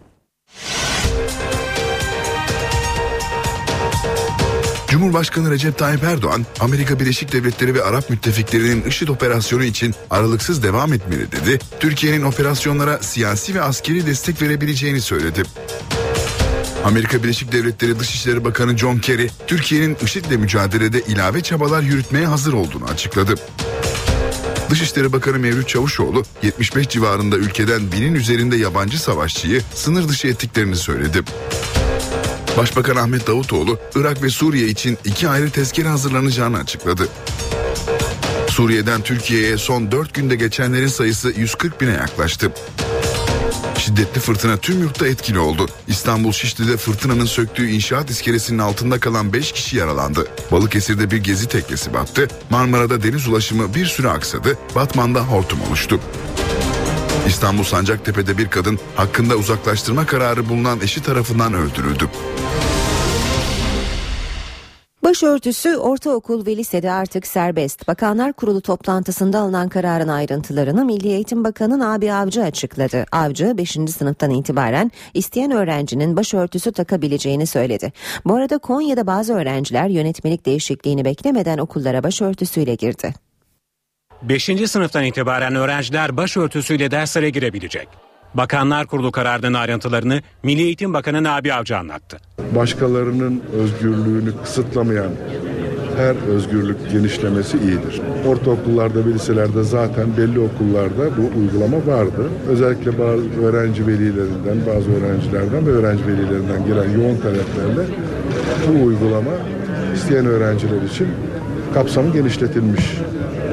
[4.93, 10.93] Cumhurbaşkanı Recep Tayyip Erdoğan, Amerika Birleşik Devletleri ve Arap müttefiklerinin IŞİD operasyonu için aralıksız devam
[10.93, 11.59] etmeli dedi.
[11.79, 15.43] Türkiye'nin operasyonlara siyasi ve askeri destek verebileceğini söyledi.
[16.85, 22.85] Amerika Birleşik Devletleri Dışişleri Bakanı John Kerry, Türkiye'nin IŞİD'le mücadelede ilave çabalar yürütmeye hazır olduğunu
[22.85, 23.35] açıkladı.
[24.69, 31.23] Dışişleri Bakanı Mevlüt Çavuşoğlu 75 civarında ülkeden binin üzerinde yabancı savaşçıyı sınır dışı ettiklerini söyledi.
[32.57, 37.07] Başbakan Ahmet Davutoğlu Irak ve Suriye için iki ayrı tezkere hazırlanacağını açıkladı.
[38.49, 42.51] Suriye'den Türkiye'ye son 4 günde geçenlerin sayısı 140 bine yaklaştı.
[43.77, 45.67] Şiddetli fırtına tüm yurtta etkili oldu.
[45.87, 50.27] İstanbul Şişli'de fırtınanın söktüğü inşaat iskelesinin altında kalan 5 kişi yaralandı.
[50.51, 52.27] Balıkesir'de bir gezi teknesi battı.
[52.49, 54.57] Marmara'da deniz ulaşımı bir süre aksadı.
[54.75, 55.99] Batman'da hortum oluştu.
[57.27, 62.09] İstanbul Sancaktepe'de bir kadın hakkında uzaklaştırma kararı bulunan eşi tarafından öldürüldü.
[65.13, 67.87] Başörtüsü ortaokul ve lisede artık serbest.
[67.87, 73.05] Bakanlar Kurulu toplantısında alınan kararın ayrıntılarını Milli Eğitim Bakanı Nabi Avcı açıkladı.
[73.11, 73.69] Avcı 5.
[73.69, 77.93] sınıftan itibaren isteyen öğrencinin başörtüsü takabileceğini söyledi.
[78.25, 83.13] Bu arada Konya'da bazı öğrenciler yönetmelik değişikliğini beklemeden okullara başörtüsüyle girdi.
[84.21, 84.49] 5.
[84.67, 88.12] sınıftan itibaren öğrenciler başörtüsüyle derslere girebilecek.
[88.33, 92.17] Bakanlar Kurulu kararının ayrıntılarını Milli Eğitim Bakanı Nabi Avcı anlattı.
[92.55, 95.11] Başkalarının özgürlüğünü kısıtlamayan
[95.97, 98.01] her özgürlük genişlemesi iyidir.
[98.27, 102.29] Ortaokullarda liselerde zaten belli okullarda bu uygulama vardı.
[102.49, 107.85] Özellikle bazı öğrenci velilerinden, bazı öğrencilerden ve öğrenci velilerinden gelen yoğun taleplerle
[108.67, 109.31] bu uygulama
[109.93, 111.07] isteyen öğrenciler için
[111.73, 112.97] kapsamı genişletilmiş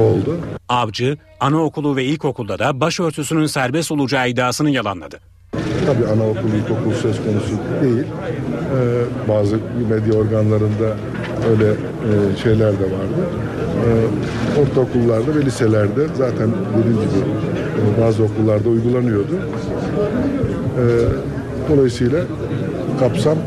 [0.02, 0.38] oldu.
[0.68, 5.20] Avcı, anaokulu ve ilkokulda da başörtüsünün serbest olacağı iddiasını yalanladı.
[5.86, 8.04] Tabii anaokul, ilkokul söz konusu değil.
[8.06, 9.58] Ee, bazı
[9.90, 10.96] medya organlarında
[11.50, 13.28] öyle e, şeyler de vardı.
[13.86, 17.20] Ee, ortaokullarda ve liselerde zaten dediğim gibi
[17.98, 19.34] e, bazı okullarda uygulanıyordu.
[20.78, 20.82] Ee,
[21.70, 22.20] dolayısıyla
[23.00, 23.38] kapsam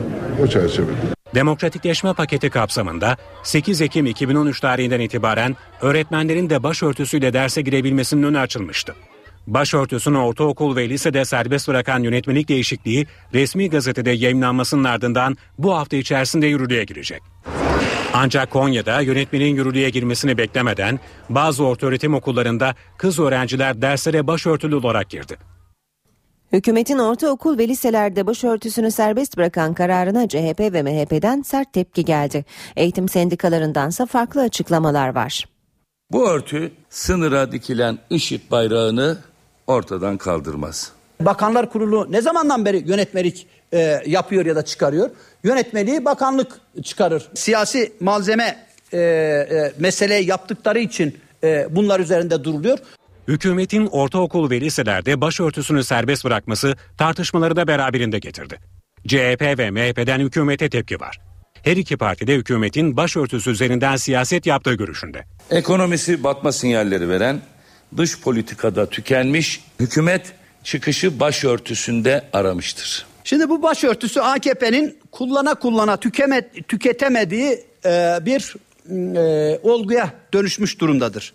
[0.43, 1.13] o çerçevede.
[1.35, 8.95] Demokratikleşme paketi kapsamında 8 Ekim 2013 tarihinden itibaren öğretmenlerin de başörtüsüyle derse girebilmesinin önü açılmıştı.
[9.47, 16.47] Başörtüsünü ortaokul ve lisede serbest bırakan yönetmelik değişikliği resmi gazetede yayınlanmasının ardından bu hafta içerisinde
[16.47, 17.21] yürürlüğe girecek.
[18.13, 25.37] Ancak Konya'da yönetmenin yürürlüğe girmesini beklemeden bazı ortaöğretim okullarında kız öğrenciler derslere başörtülü olarak girdi.
[26.53, 32.45] Hükümetin ortaokul ve liselerde başörtüsünü serbest bırakan kararına CHP ve MHP'den sert tepki geldi.
[32.75, 35.45] Eğitim sendikalarındansa farklı açıklamalar var.
[36.11, 39.17] Bu örtü sınıra dikilen IŞİD bayrağını
[39.67, 40.91] ortadan kaldırmaz.
[41.21, 45.09] Bakanlar Kurulu ne zamandan beri yönetmelik e, yapıyor ya da çıkarıyor?
[45.43, 46.51] Yönetmeliği bakanlık
[46.83, 47.29] çıkarır.
[47.33, 52.79] Siyasi malzeme e, e, mesele yaptıkları için e, bunlar üzerinde duruluyor.
[53.27, 58.59] Hükümetin ortaokul ve liselerde başörtüsünü serbest bırakması tartışmaları da beraberinde getirdi.
[59.07, 61.19] CHP ve MHP'den hükümete tepki var.
[61.63, 65.25] Her iki parti de hükümetin başörtüsü üzerinden siyaset yaptığı görüşünde.
[65.51, 67.41] Ekonomisi batma sinyalleri veren,
[67.97, 70.33] dış politikada tükenmiş hükümet
[70.63, 73.05] çıkışı başörtüsünde aramıştır.
[73.23, 78.55] Şimdi bu başörtüsü AKP'nin kullana kullana tükeme, tüketemediği e, bir
[79.15, 81.33] e, olguya dönüşmüş durumdadır.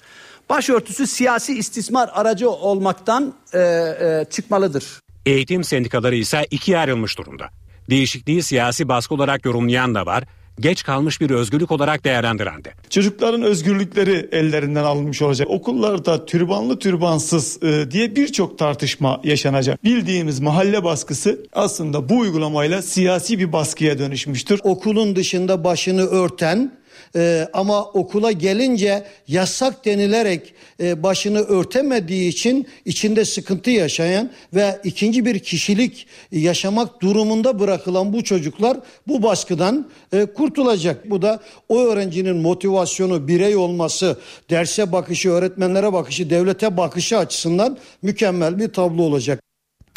[0.50, 4.84] Başörtüsü siyasi istismar aracı olmaktan e, e, çıkmalıdır.
[5.26, 7.50] Eğitim sendikaları ise ikiye ayrılmış durumda.
[7.90, 10.24] Değişikliği siyasi baskı olarak yorumlayan da var,
[10.60, 12.72] geç kalmış bir özgürlük olarak değerlendiren de.
[12.90, 15.50] Çocukların özgürlükleri ellerinden alınmış olacak.
[15.50, 19.84] Okullarda türbanlı türbansız e, diye birçok tartışma yaşanacak.
[19.84, 24.60] Bildiğimiz mahalle baskısı aslında bu uygulamayla siyasi bir baskıya dönüşmüştür.
[24.62, 26.78] Okulun dışında başını örten
[27.16, 35.24] ee, ama okula gelince yasak denilerek e, başını örtemediği için içinde sıkıntı yaşayan ve ikinci
[35.24, 38.76] bir kişilik yaşamak durumunda bırakılan bu çocuklar
[39.08, 41.10] bu baskıdan e, kurtulacak.
[41.10, 44.16] Bu da o öğrencinin motivasyonu, birey olması,
[44.50, 49.47] derse bakışı, öğretmenlere bakışı, devlete bakışı açısından mükemmel bir tablo olacak.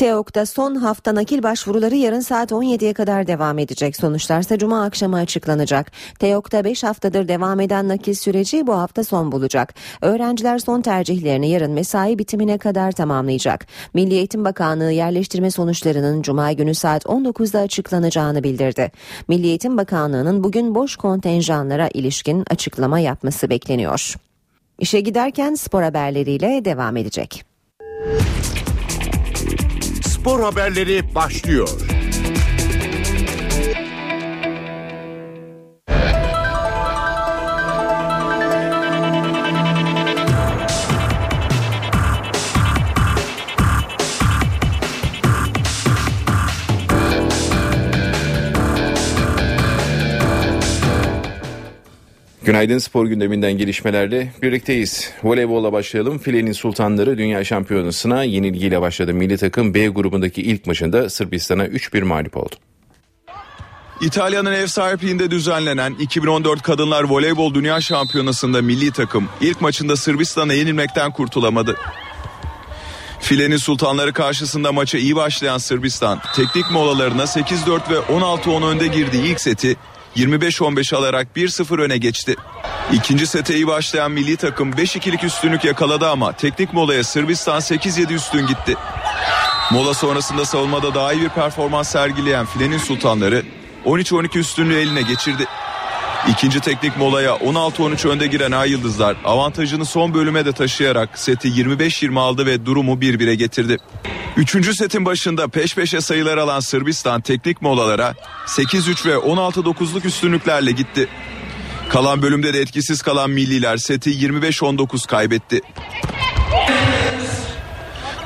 [0.01, 3.95] TEOK'ta son hafta nakil başvuruları yarın saat 17'ye kadar devam edecek.
[3.95, 5.91] Sonuçlarsa cuma akşamı açıklanacak.
[6.19, 9.73] TEOK'ta 5 haftadır devam eden nakil süreci bu hafta son bulacak.
[10.01, 13.67] Öğrenciler son tercihlerini yarın mesai bitimine kadar tamamlayacak.
[13.93, 18.91] Milli Eğitim Bakanlığı yerleştirme sonuçlarının cuma günü saat 19'da açıklanacağını bildirdi.
[19.27, 24.15] Milli Eğitim Bakanlığı'nın bugün boş kontenjanlara ilişkin açıklama yapması bekleniyor.
[24.79, 27.45] İşe giderken spor haberleriyle devam edecek
[30.21, 31.69] spor haberleri başlıyor.
[52.45, 55.11] Günaydın spor gündeminden gelişmelerle birlikteyiz.
[55.23, 56.17] Voleybolla başlayalım.
[56.17, 59.13] Filenin Sultanları Dünya Şampiyonası'na yenilgiyle başladı.
[59.13, 62.55] Milli takım B grubundaki ilk maçında Sırbistan'a 3-1 mağlup oldu.
[64.01, 71.11] İtalya'nın ev sahipliğinde düzenlenen 2014 Kadınlar Voleybol Dünya Şampiyonası'nda milli takım ilk maçında Sırbistan'a yenilmekten
[71.11, 71.77] kurtulamadı.
[73.19, 79.41] Filenin sultanları karşısında maça iyi başlayan Sırbistan teknik molalarına 8-4 ve 16-10 önde girdiği ilk
[79.41, 79.77] seti
[80.15, 82.35] 25-15 alarak 1-0 öne geçti.
[82.93, 88.47] İkinci sete iyi başlayan milli takım 5-2'lik üstünlük yakaladı ama teknik molaya Sırbistan 8-7 üstün
[88.47, 88.75] gitti.
[89.71, 93.43] Mola sonrasında savunmada daha iyi bir performans sergileyen filenin sultanları
[93.85, 95.45] 13-12 üstünlüğü eline geçirdi.
[96.29, 102.19] İkinci teknik molaya 16-13 önde giren Ay Yıldızlar avantajını son bölüme de taşıyarak seti 25-20
[102.19, 103.77] aldı ve durumu 1-1'e getirdi.
[104.37, 108.13] Üçüncü setin başında peş peşe sayılar alan Sırbistan teknik molalara
[108.45, 111.07] 8-3 ve 16-9'luk üstünlüklerle gitti.
[111.89, 115.61] Kalan bölümde de etkisiz kalan milliler seti 25-19 kaybetti.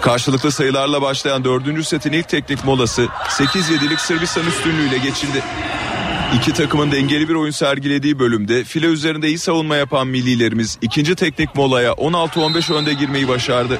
[0.01, 5.43] Karşılıklı sayılarla başlayan dördüncü setin ilk teknik molası 8-7'lik Sırbistan üstünlüğüyle geçildi.
[6.35, 11.55] İki takımın dengeli bir oyun sergilediği bölümde file üzerinde iyi savunma yapan millilerimiz ikinci teknik
[11.55, 13.79] molaya 16-15 önde girmeyi başardı.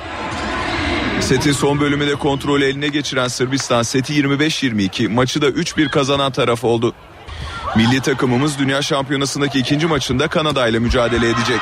[1.19, 6.93] Setin son bölümünde kontrolü eline geçiren Sırbistan seti 25-22 maçı da 3-1 kazanan taraf oldu.
[7.75, 11.61] Milli takımımız Dünya Şampiyonası'ndaki ikinci maçında Kanada ile mücadele edecek.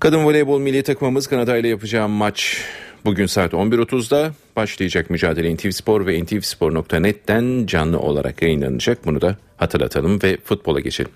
[0.00, 2.64] Kadın voleybol milli takımımız Kanada ile yapacağı maç
[3.04, 9.06] Bugün saat 11.30'da başlayacak mücadele NTV Spor ve ntvspor.net'ten canlı olarak yayınlanacak.
[9.06, 11.10] Bunu da hatırlatalım ve futbola geçelim.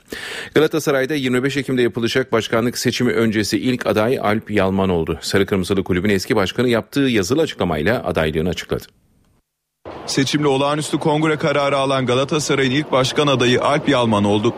[0.55, 5.19] Galatasaray'da 25 Ekim'de yapılacak başkanlık seçimi öncesi ilk aday Alp Yalman oldu.
[5.21, 8.85] Sarı Kırmızılı Kulübün eski başkanı yaptığı yazılı açıklamayla adaylığını açıkladı.
[10.07, 14.55] Seçimli olağanüstü kongre kararı alan Galatasaray'ın ilk başkan adayı Alp Yalman oldu.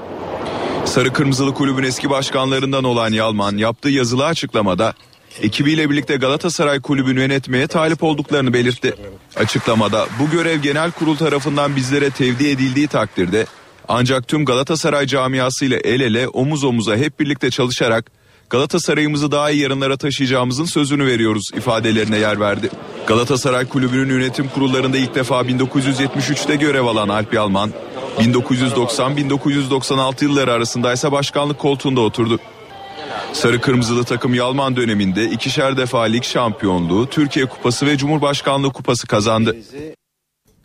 [0.85, 4.95] Sarı Kırmızılı Kulübün eski başkanlarından olan Yalman yaptığı yazılı açıklamada
[5.43, 8.95] ekibiyle birlikte Galatasaray Kulübü'nü yönetmeye talip olduklarını belirtti.
[9.37, 13.47] Açıklamada bu görev genel kurul tarafından bizlere tevdi edildiği takdirde
[13.89, 18.11] ancak tüm Galatasaray camiası ile el ele omuz omuza hep birlikte çalışarak
[18.51, 22.71] Galatasaray'ımızı daha iyi yarınlara taşıyacağımızın sözünü veriyoruz ifadelerine yer verdi.
[23.07, 27.71] Galatasaray Kulübü'nün yönetim kurullarında ilk defa 1973'te görev alan Alp Yalman,
[28.19, 32.39] 1990-1996 yılları arasında ise başkanlık koltuğunda oturdu.
[33.33, 39.57] Sarı Kırmızılı takım Yalman döneminde ikişer defa lig şampiyonluğu, Türkiye Kupası ve Cumhurbaşkanlığı Kupası kazandı.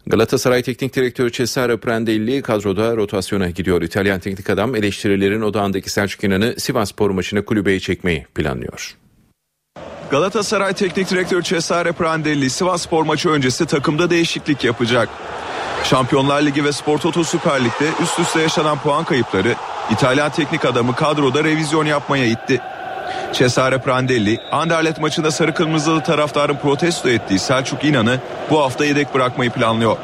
[0.08, 3.82] Galatasaray Teknik Direktörü Cesare Prandelli kadroda rotasyona gidiyor.
[3.82, 8.98] İtalyan teknik adam eleştirilerin odağındaki Selçuk İnan'ı Sivasspor maçına kulübeye çekmeyi planlıyor.
[10.12, 15.10] Galatasaray Teknik Direktörü Cesare Prandelli Sivasspor maçı öncesi takımda değişiklik yapacak.
[15.84, 19.56] Şampiyonlar Ligi ve Spor Toto Süper Lig'de üst üste yaşanan puan kayıpları
[19.92, 22.62] İtalyan teknik adamı kadroda revizyon yapmaya itti.
[23.34, 29.52] Cesare Prandelli, Anderlet maçında sarı kırmızılı taraftarın protesto ettiği Selçuk İnan'ı bu hafta yedek bırakmayı
[29.52, 29.98] planlıyor.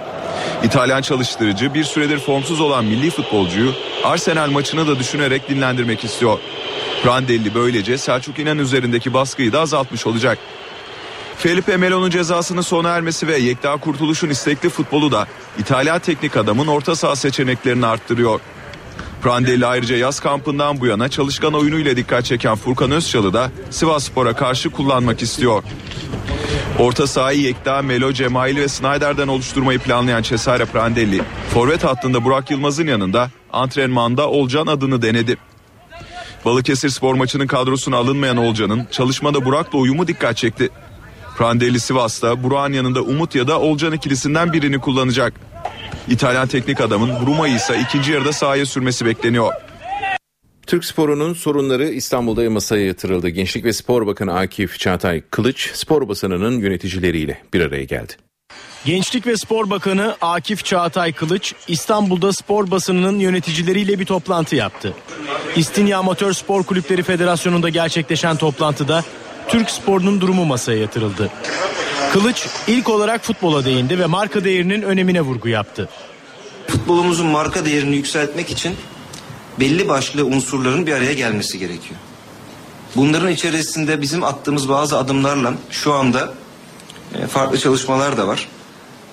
[0.63, 6.39] İtalyan çalıştırıcı bir süredir formsuz olan milli futbolcuyu Arsenal maçını da düşünerek dinlendirmek istiyor.
[7.04, 10.38] Prandelli böylece Selçuk İnan üzerindeki baskıyı da azaltmış olacak.
[11.38, 15.28] Felipe Melo'nun cezasının sona ermesi ve Yekta Kurtuluş'un istekli futbolu da
[15.60, 18.39] İtalyan teknik adamın orta saha seçeneklerini arttırıyor.
[19.26, 24.36] Prandelli ayrıca yaz kampından bu yana çalışkan oyunuyla dikkat çeken Furkan Özçal'ı da Sivas Spor'a
[24.36, 25.64] karşı kullanmak istiyor.
[26.80, 31.22] Orta sahayı Yekta, Melo, Cemail ve Snyder'den oluşturmayı planlayan Cesare Prandelli,
[31.54, 35.38] forvet hattında Burak Yılmaz'ın yanında antrenmanda Olcan adını denedi.
[36.46, 40.70] Balıkesir spor maçının kadrosuna alınmayan Olcan'ın çalışmada Burak'la uyumu dikkat çekti.
[41.38, 45.55] Prandelli Sivas'ta Burak'ın yanında Umut ya da Olcan ikilisinden birini kullanacak.
[46.10, 49.54] İtalyan teknik adamın Bruma'yı ise ikinci yarıda sahaya sürmesi bekleniyor.
[50.68, 53.30] Türk sporunun sorunları İstanbul'da masaya yatırıldı.
[53.30, 58.13] Gençlik ve Spor Bakanı Akif Çağatay Kılıç spor basınının yöneticileriyle bir araya geldi.
[58.86, 64.94] Gençlik ve Spor Bakanı Akif Çağatay Kılıç İstanbul'da spor basınının yöneticileriyle bir toplantı yaptı.
[65.56, 69.04] İstinye Amatör Spor Kulüpleri Federasyonu'nda gerçekleşen toplantıda
[69.47, 71.31] Türk sporunun durumu masaya yatırıldı.
[72.13, 75.89] Kılıç ilk olarak futbola değindi ve marka değerinin önemine vurgu yaptı.
[76.67, 78.75] Futbolumuzun marka değerini yükseltmek için
[79.60, 81.99] belli başlı unsurların bir araya gelmesi gerekiyor.
[82.95, 86.34] Bunların içerisinde bizim attığımız bazı adımlarla şu anda
[87.15, 88.47] e, farklı çalışmalar da var.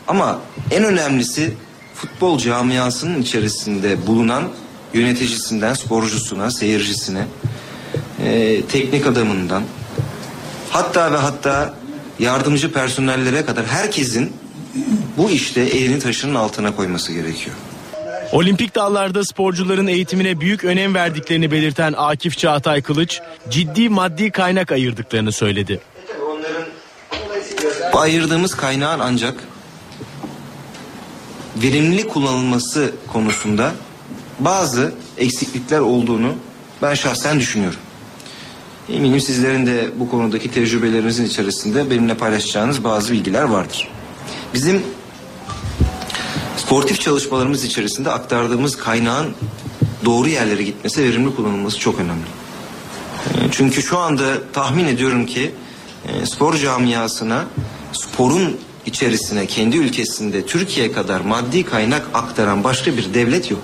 [0.08, 0.40] Ama
[0.70, 1.54] en önemlisi
[1.94, 4.42] futbol camiasının içerisinde bulunan
[4.94, 7.26] yöneticisinden sporcusuna, seyircisine,
[8.24, 9.62] e, teknik adamından
[10.72, 11.74] hatta ve hatta
[12.18, 14.32] yardımcı personellere kadar herkesin
[15.16, 17.56] bu işte elini taşının altına koyması gerekiyor.
[18.32, 25.32] Olimpik dallarda sporcuların eğitimine büyük önem verdiklerini belirten Akif Çağatay Kılıç, ciddi maddi kaynak ayırdıklarını
[25.32, 25.80] söyledi.
[27.92, 29.34] Bu ayırdığımız kaynağın ancak
[31.56, 33.72] verimli kullanılması konusunda
[34.38, 36.34] bazı eksiklikler olduğunu
[36.82, 37.80] ben şahsen düşünüyorum.
[38.88, 43.88] Eminim sizlerin de bu konudaki tecrübelerinizin içerisinde benimle paylaşacağınız bazı bilgiler vardır.
[44.54, 44.82] Bizim
[46.56, 49.34] sportif çalışmalarımız içerisinde aktardığımız kaynağın
[50.04, 52.24] doğru yerlere gitmesi, verimli kullanılması çok önemli.
[53.50, 55.50] Çünkü şu anda tahmin ediyorum ki
[56.24, 57.44] spor camiasına
[57.92, 63.62] sporun içerisine kendi ülkesinde Türkiye kadar maddi kaynak aktaran başka bir devlet yok.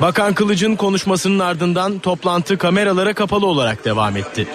[0.00, 4.46] Bakan Kılıç'ın konuşmasının ardından toplantı kameralara kapalı olarak devam etti.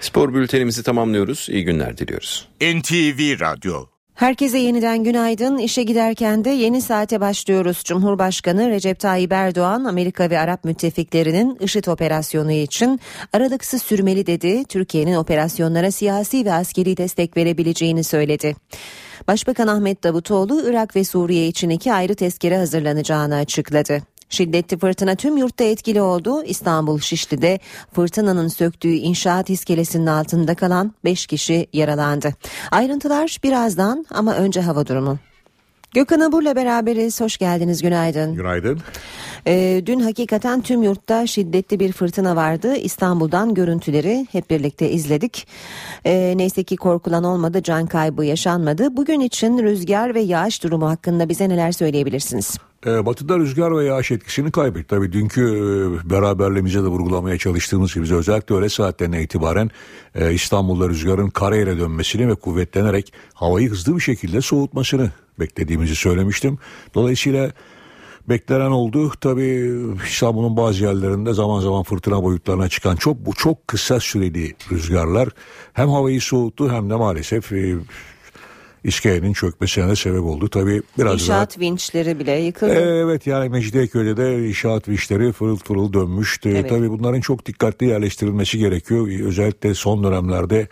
[0.00, 1.46] Spor bültenimizi tamamlıyoruz.
[1.50, 2.48] İyi günler diliyoruz.
[2.60, 5.58] NTV Radyo Herkese yeniden günaydın.
[5.58, 7.82] İşe giderken de yeni saate başlıyoruz.
[7.84, 13.00] Cumhurbaşkanı Recep Tayyip Erdoğan Amerika ve Arap müttefiklerinin IŞİD operasyonu için
[13.32, 14.64] aralıksız sürmeli dedi.
[14.64, 18.56] Türkiye'nin operasyonlara siyasi ve askeri destek verebileceğini söyledi.
[19.28, 24.09] Başbakan Ahmet Davutoğlu Irak ve Suriye için iki ayrı tezkere hazırlanacağını açıkladı.
[24.30, 26.42] Şiddetli fırtına tüm yurtta etkili oldu.
[26.44, 27.58] İstanbul Şişli'de
[27.92, 32.34] fırtınanın söktüğü inşaat iskelesinin altında kalan 5 kişi yaralandı.
[32.70, 35.18] Ayrıntılar birazdan ama önce hava durumu.
[35.94, 37.20] Gökhan Abur'la beraberiz.
[37.20, 37.82] Hoş geldiniz.
[37.82, 38.34] Günaydın.
[38.34, 38.80] Günaydın.
[39.46, 42.76] Ee, dün hakikaten tüm yurtta şiddetli bir fırtına vardı.
[42.76, 45.46] İstanbul'dan görüntüleri hep birlikte izledik.
[46.04, 48.96] Ee, neyse ki korkulan olmadı, can kaybı yaşanmadı.
[48.96, 52.58] Bugün için rüzgar ve yağış durumu hakkında bize neler söyleyebilirsiniz?
[52.86, 54.86] Ee, batı'da rüzgar ve yağış etkisini kaybetti.
[54.86, 59.70] Tabii dünkü e, beraberliğimize de vurgulamaya çalıştığımız gibi özellikle öğle saatlerine itibaren
[60.14, 65.10] e, İstanbul'da rüzgarın karayere dönmesini ve kuvvetlenerek havayı hızlı bir şekilde soğutmasını
[65.40, 66.58] beklediğimizi söylemiştim.
[66.94, 67.50] Dolayısıyla
[68.28, 69.12] beklenen oldu.
[69.20, 75.28] Tabii İstanbul'un bazı yerlerinde zaman zaman fırtına boyutlarına çıkan çok bu çok kısa süreli rüzgarlar
[75.72, 77.74] hem havayı soğuttu hem de maalesef e,
[78.84, 80.48] iskelenin çökmesine sebep oldu.
[80.48, 81.60] Tabii biraz İnşaat daha...
[81.60, 82.72] vinçleri bile yıkıldı.
[82.72, 86.48] Evet yani Mecidiyeköy'de de inşaat vinçleri fırıl fırıl dönmüştü.
[86.50, 86.68] Evet.
[86.68, 89.08] Tabii bunların çok dikkatli yerleştirilmesi gerekiyor.
[89.26, 90.68] Özellikle son dönemlerde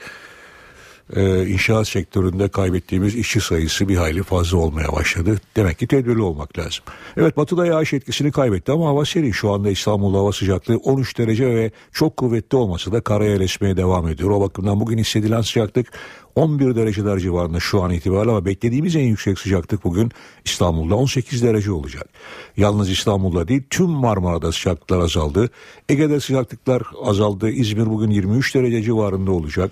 [1.16, 5.40] e, inşaat sektöründe kaybettiğimiz işçi sayısı bir hayli fazla olmaya başladı.
[5.56, 6.84] Demek ki tedbirli olmak lazım.
[7.16, 9.32] Evet batıda yağış etkisini kaybetti ama hava serin.
[9.32, 14.09] Şu anda İstanbul'da hava sıcaklığı 13 derece ve çok kuvvetli olmasa da karaya esmeye devam
[14.09, 14.30] ediyor.
[14.30, 15.92] O bakımdan bugün hissedilen sıcaklık
[16.38, 20.11] 11 dereceler civarında şu an itibariyle ama beklediğimiz en yüksek sıcaklık bugün
[20.44, 22.09] İstanbul'da 18 derece olacak.
[22.56, 25.50] Yalnız İstanbul'da değil tüm Marmara'da sıcaklıklar azaldı.
[25.88, 27.50] Ege'de sıcaklıklar azaldı.
[27.50, 29.70] İzmir bugün 23 derece civarında olacak.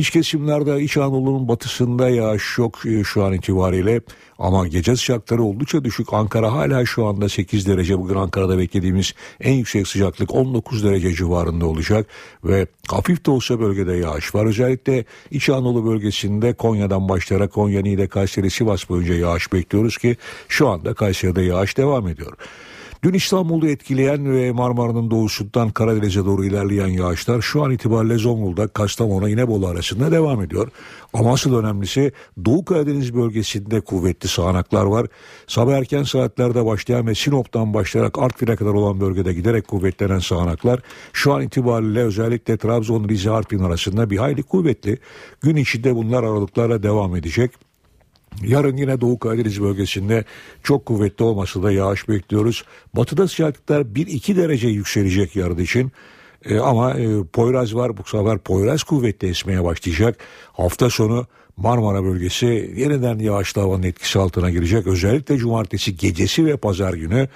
[0.00, 4.00] İç kesimlerde İç Anadolu'nun batısında yağış yok e, şu an itibariyle
[4.38, 6.12] ama gece sıcaklıkları oldukça düşük.
[6.12, 7.98] Ankara hala şu anda 8 derece.
[7.98, 12.06] Bugün Ankara'da beklediğimiz en yüksek sıcaklık 19 derece civarında olacak
[12.44, 14.46] ve hafif de olsa bölgede yağış var.
[14.46, 20.16] Özellikle İç Anadolu bölgesinde Konya'dan başlayarak Konya, Niğde, Kayseri, Sivas boyunca yağış bekliyoruz ki
[20.48, 22.32] şu anda Kayseri'de yağış devam ediyor.
[23.02, 29.28] Dün İstanbul'u etkileyen ve Marmara'nın doğusundan Karadeniz'e doğru ilerleyen yağışlar şu an itibariyle Zonguldak, Kastamonu,
[29.28, 30.68] İnebolu arasında devam ediyor.
[31.12, 32.12] Ama asıl önemlisi
[32.44, 35.06] Doğu Karadeniz bölgesinde kuvvetli sağanaklar var.
[35.46, 40.80] Sabah erken saatlerde başlayan ve Sinop'tan başlayarak Artvin'e kadar olan bölgede giderek kuvvetlenen sağanaklar
[41.12, 44.98] şu an itibariyle özellikle Trabzon, Rize, Artvin arasında bir hayli kuvvetli.
[45.40, 47.69] Gün içinde bunlar aralıklarla devam edecek.
[48.42, 50.24] Yarın yine Doğu Karadeniz bölgesinde
[50.62, 52.64] çok kuvvetli olmasa da yağış bekliyoruz.
[52.96, 55.92] Batıda sıcaklıklar 1-2 derece yükselecek yarın için.
[56.44, 60.18] E, ama e, Poyraz var bu sefer Poyraz kuvvetli esmeye başlayacak.
[60.52, 61.26] Hafta sonu
[61.56, 64.86] Marmara bölgesi yeniden yağışlı havanın etkisi altına girecek.
[64.86, 67.28] Özellikle cumartesi gecesi ve pazar günü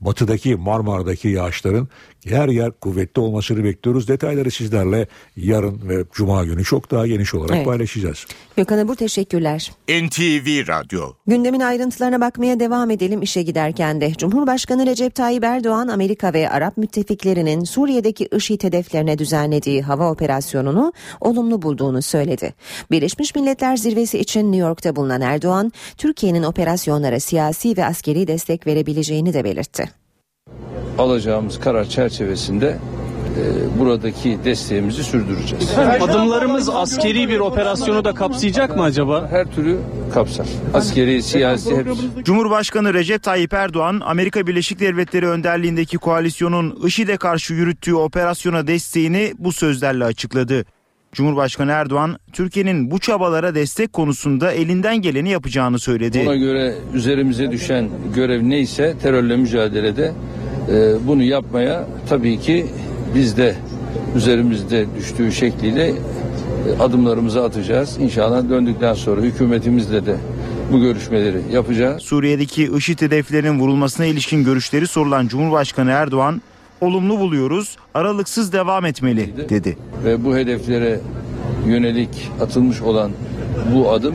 [0.00, 1.88] batıdaki Marmara'daki yağışların
[2.24, 4.08] yer yer kuvvetli olmasını bekliyoruz.
[4.08, 5.06] Detayları sizlerle
[5.36, 7.66] yarın ve cuma günü çok daha geniş olarak Evet.
[7.66, 8.26] paylaşacağız.
[8.56, 9.72] Gökhan Abur teşekkürler.
[9.88, 14.12] NTV Radyo Gündemin ayrıntılarına bakmaya devam edelim işe giderken de.
[14.14, 21.62] Cumhurbaşkanı Recep Tayyip Erdoğan Amerika ve Arap müttefiklerinin Suriye'deki IŞİD hedeflerine düzenlediği hava operasyonunu olumlu
[21.62, 22.54] bulduğunu söyledi.
[22.90, 29.34] Birleşmiş Milletler Zirvesi için New York'ta bulunan Erdoğan, Türkiye'nin operasyonlara siyasi ve askeri destek verebileceğini
[29.34, 29.99] de belirtti.
[30.98, 32.78] Alacağımız karar çerçevesinde
[33.38, 35.70] e, buradaki desteğimizi sürdüreceğiz.
[36.00, 39.28] Adımlarımız askeri bir operasyonu da kapsayacak mı acaba?
[39.30, 39.78] Her türü
[40.14, 40.46] kapsar.
[40.74, 42.24] Askeri, siyasi hepsi.
[42.24, 49.52] Cumhurbaşkanı Recep Tayyip Erdoğan, Amerika Birleşik Devletleri önderliğindeki koalisyonun IŞİD'e karşı yürüttüğü operasyona desteğini bu
[49.52, 50.64] sözlerle açıkladı.
[51.12, 56.22] Cumhurbaşkanı Erdoğan, Türkiye'nin bu çabalara destek konusunda elinden geleni yapacağını söyledi.
[56.26, 60.12] Ona göre üzerimize düşen görev neyse terörle mücadelede
[60.72, 62.66] e, bunu yapmaya tabii ki
[63.14, 63.54] biz de
[64.16, 65.92] üzerimizde düştüğü şekliyle e,
[66.80, 67.96] adımlarımızı atacağız.
[68.00, 70.16] İnşallah döndükten sonra hükümetimizle de
[70.72, 72.02] bu görüşmeleri yapacağız.
[72.02, 76.42] Suriye'deki IŞİD hedeflerinin vurulmasına ilişkin görüşleri sorulan Cumhurbaşkanı Erdoğan,
[76.80, 79.76] olumlu buluyoruz, aralıksız devam etmeli dedi.
[80.04, 81.00] Ve bu hedeflere
[81.66, 83.10] yönelik atılmış olan
[83.74, 84.14] bu adım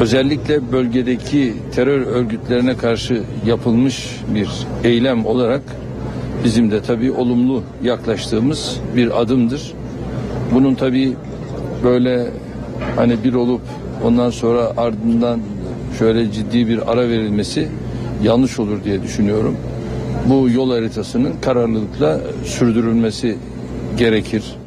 [0.00, 4.48] özellikle bölgedeki terör örgütlerine karşı yapılmış bir
[4.84, 5.62] eylem olarak
[6.44, 9.72] bizim de tabii olumlu yaklaştığımız bir adımdır.
[10.54, 11.12] Bunun tabii
[11.84, 12.30] böyle
[12.96, 13.60] hani bir olup
[14.04, 15.40] ondan sonra ardından
[15.98, 17.68] şöyle ciddi bir ara verilmesi
[18.22, 19.56] yanlış olur diye düşünüyorum.
[20.28, 23.36] Bu yol haritasının kararlılıkla sürdürülmesi
[23.98, 24.63] gerekir.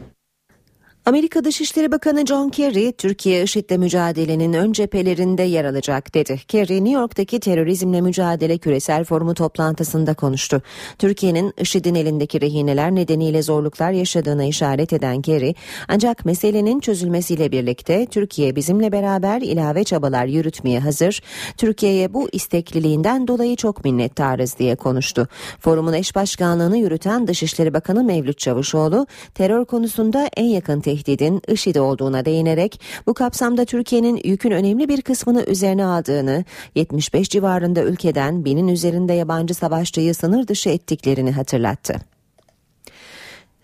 [1.07, 6.41] Amerika Dışişleri Bakanı John Kerry, Türkiye IŞİD'le mücadelenin ön cephelerinde yer alacak dedi.
[6.47, 10.61] Kerry, New York'taki terörizmle mücadele küresel forumu toplantısında konuştu.
[10.99, 15.55] Türkiye'nin IŞİD'in elindeki rehineler nedeniyle zorluklar yaşadığına işaret eden Kerry,
[15.87, 21.21] ancak meselenin çözülmesiyle birlikte Türkiye bizimle beraber ilave çabalar yürütmeye hazır.
[21.57, 25.27] Türkiye'ye bu istekliliğinden dolayı çok minnettarız diye konuştu.
[25.59, 32.25] Forumun eş başkanlığını yürüten Dışişleri Bakanı Mevlüt Çavuşoğlu, terör konusunda en yakın tehdidin IŞİD olduğuna
[32.25, 36.45] değinerek bu kapsamda Türkiye'nin yükün önemli bir kısmını üzerine aldığını,
[36.75, 42.16] 75 civarında ülkeden binin üzerinde yabancı savaşçıyı sınır dışı ettiklerini hatırlattı.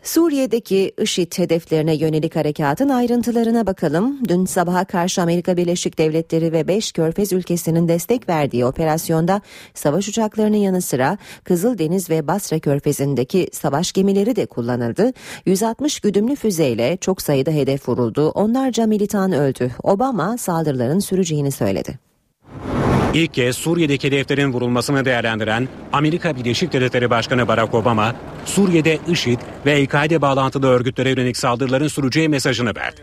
[0.03, 4.17] Suriye'deki IŞİD hedeflerine yönelik harekatın ayrıntılarına bakalım.
[4.27, 9.41] Dün sabaha karşı Amerika Birleşik Devletleri ve 5 Körfez ülkesinin destek verdiği operasyonda
[9.73, 15.11] savaş uçaklarının yanı sıra Kızıldeniz ve Basra Körfezi'ndeki savaş gemileri de kullanıldı.
[15.45, 18.29] 160 güdümlü füzeyle çok sayıda hedef vuruldu.
[18.29, 19.71] Onlarca militan öldü.
[19.83, 21.99] Obama saldırıların süreceğini söyledi.
[23.13, 28.15] İlk kez Suriye'deki hedeflerin vurulmasını değerlendiren Amerika Birleşik Devletleri Başkanı Barack Obama,
[28.45, 33.01] Suriye'de IŞİD ve El-Kaide bağlantılı örgütlere yönelik saldırıların süreceği mesajını verdi.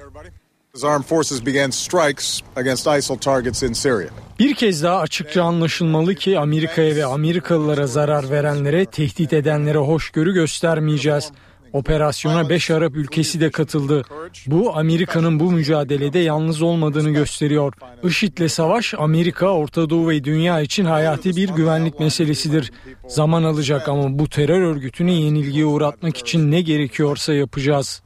[4.39, 11.33] Bir kez daha açıkça anlaşılmalı ki Amerika'ya ve Amerikalılara zarar verenlere, tehdit edenlere hoşgörü göstermeyeceğiz.
[11.73, 14.03] Operasyona 5 Arap ülkesi de katıldı.
[14.47, 17.73] Bu Amerika'nın bu mücadelede yalnız olmadığını gösteriyor.
[18.05, 22.73] IŞİD'le savaş Amerika, Orta Doğu ve dünya için hayati bir güvenlik meselesidir.
[23.09, 28.03] Zaman alacak ama bu terör örgütünü yenilgiye uğratmak için ne gerekiyorsa yapacağız.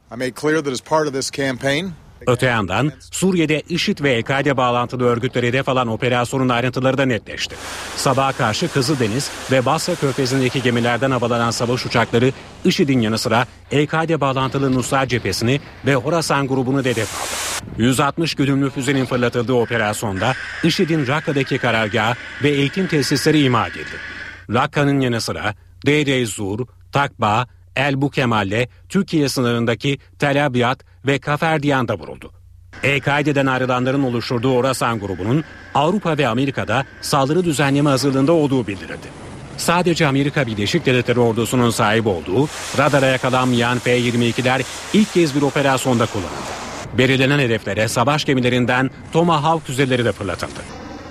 [2.26, 7.56] Öte yandan Suriye'de IŞİD ve El-Kaide bağlantılı örgütlere hedef alan operasyonun ayrıntıları da netleşti.
[7.96, 12.32] Sabaha karşı Kızıldeniz ve Basra Körfezi'ndeki gemilerden havalanan savaş uçakları
[12.64, 17.82] IŞİD'in yanı sıra El-Kaide bağlantılı Nusra cephesini ve Horasan grubunu da hedef aldı.
[17.82, 20.32] 160 güdümlü füzenin fırlatıldığı operasyonda
[20.64, 23.96] IŞİD'in Rakka'daki karargahı ve eğitim tesisleri ima edildi.
[24.50, 25.54] Rakka'nın yanı sıra
[25.86, 27.46] Deir Zur, Takba,
[27.76, 32.32] El Bukemal'le Türkiye sınırındaki Tel Abyad ve Kaferdiyan'da vuruldu.
[32.82, 35.44] El-Kaide'den ayrılanların oluşturduğu Orasan grubunun
[35.74, 39.24] Avrupa ve Amerika'da saldırı düzenleme hazırlığında olduğu bildirildi.
[39.56, 42.48] Sadece Amerika Birleşik Devletleri ordusunun sahip olduğu
[42.78, 44.62] radara yakalanmayan F-22'ler
[44.92, 46.54] ilk kez bir operasyonda kullanıldı.
[46.98, 50.60] Belirlenen hedeflere savaş gemilerinden Tomahawk füzeleri de fırlatıldı.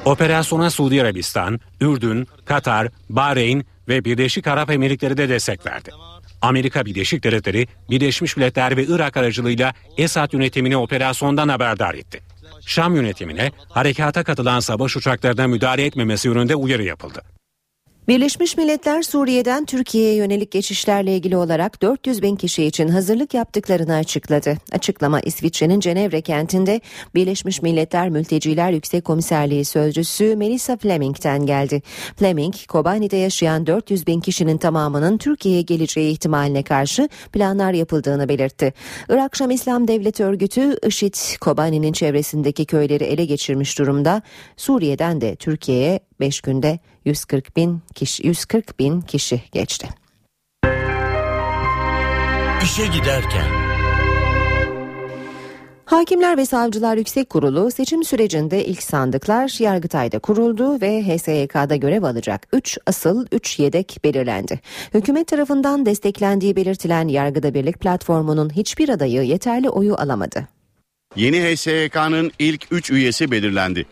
[0.06, 5.90] Operasyona Suudi Arabistan, Ürdün, Katar, Bahreyn ve Birleşik Arap Emirlikleri de destek verdi.
[6.44, 12.20] Amerika Birleşik Devletleri, Birleşmiş Milletler ve Irak aracılığıyla Esad yönetimini operasyondan haberdar etti.
[12.66, 17.22] Şam yönetimine harekata katılan savaş uçaklarına müdahale etmemesi yönünde uyarı yapıldı.
[18.08, 24.58] Birleşmiş Milletler Suriye'den Türkiye'ye yönelik geçişlerle ilgili olarak 400 bin kişi için hazırlık yaptıklarını açıkladı.
[24.72, 26.82] Açıklama İsviçre'nin Cenevre kentinde
[27.16, 31.82] Birleşmiş Milletler Mülteciler Yüksek Komiserliği Sözcüsü Melissa Fleming'den geldi.
[32.16, 38.74] Fleming, Kobani'de yaşayan 400 bin kişinin tamamının Türkiye'ye geleceği ihtimaline karşı planlar yapıldığını belirtti.
[39.10, 44.22] Irak Şam İslam Devleti örgütü IŞİD, Kobani'nin çevresindeki köyleri ele geçirmiş durumda.
[44.58, 49.88] Suriye'den de Türkiye'ye 5 günde 140 bin kişi 140 bin kişi geçti.
[52.64, 53.64] İşe giderken
[55.86, 62.48] Hakimler ve Savcılar Yüksek Kurulu seçim sürecinde ilk sandıklar Yargıtay'da kuruldu ve HSYK'da görev alacak
[62.54, 64.60] 3 asıl 3 yedek belirlendi.
[64.94, 70.48] Hükümet tarafından desteklendiği belirtilen Yargıda Birlik platformunun hiçbir adayı yeterli oyu alamadı.
[71.16, 73.86] Yeni HSYK'nın ilk 3 üyesi belirlendi.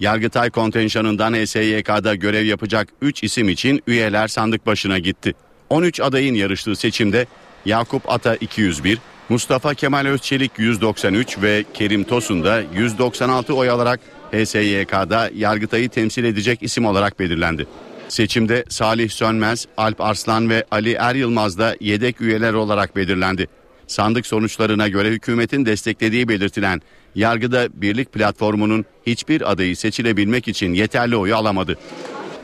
[0.00, 5.34] Yargıtay kontenjanından HSYK'da görev yapacak 3 isim için üyeler sandık başına gitti.
[5.70, 7.26] 13 adayın yarıştığı seçimde
[7.64, 14.00] Yakup Ata 201, Mustafa Kemal Özçelik 193 ve Kerim Tosun da 196 oy alarak
[14.32, 17.66] HSYK'da Yargıtay'ı temsil edecek isim olarak belirlendi.
[18.08, 23.48] Seçimde Salih Sönmez, Alp Arslan ve Ali Er Yılmaz da yedek üyeler olarak belirlendi.
[23.88, 26.80] Sandık sonuçlarına göre hükümetin desteklediği belirtilen
[27.14, 31.78] yargıda birlik platformunun hiçbir adayı seçilebilmek için yeterli oyu alamadı.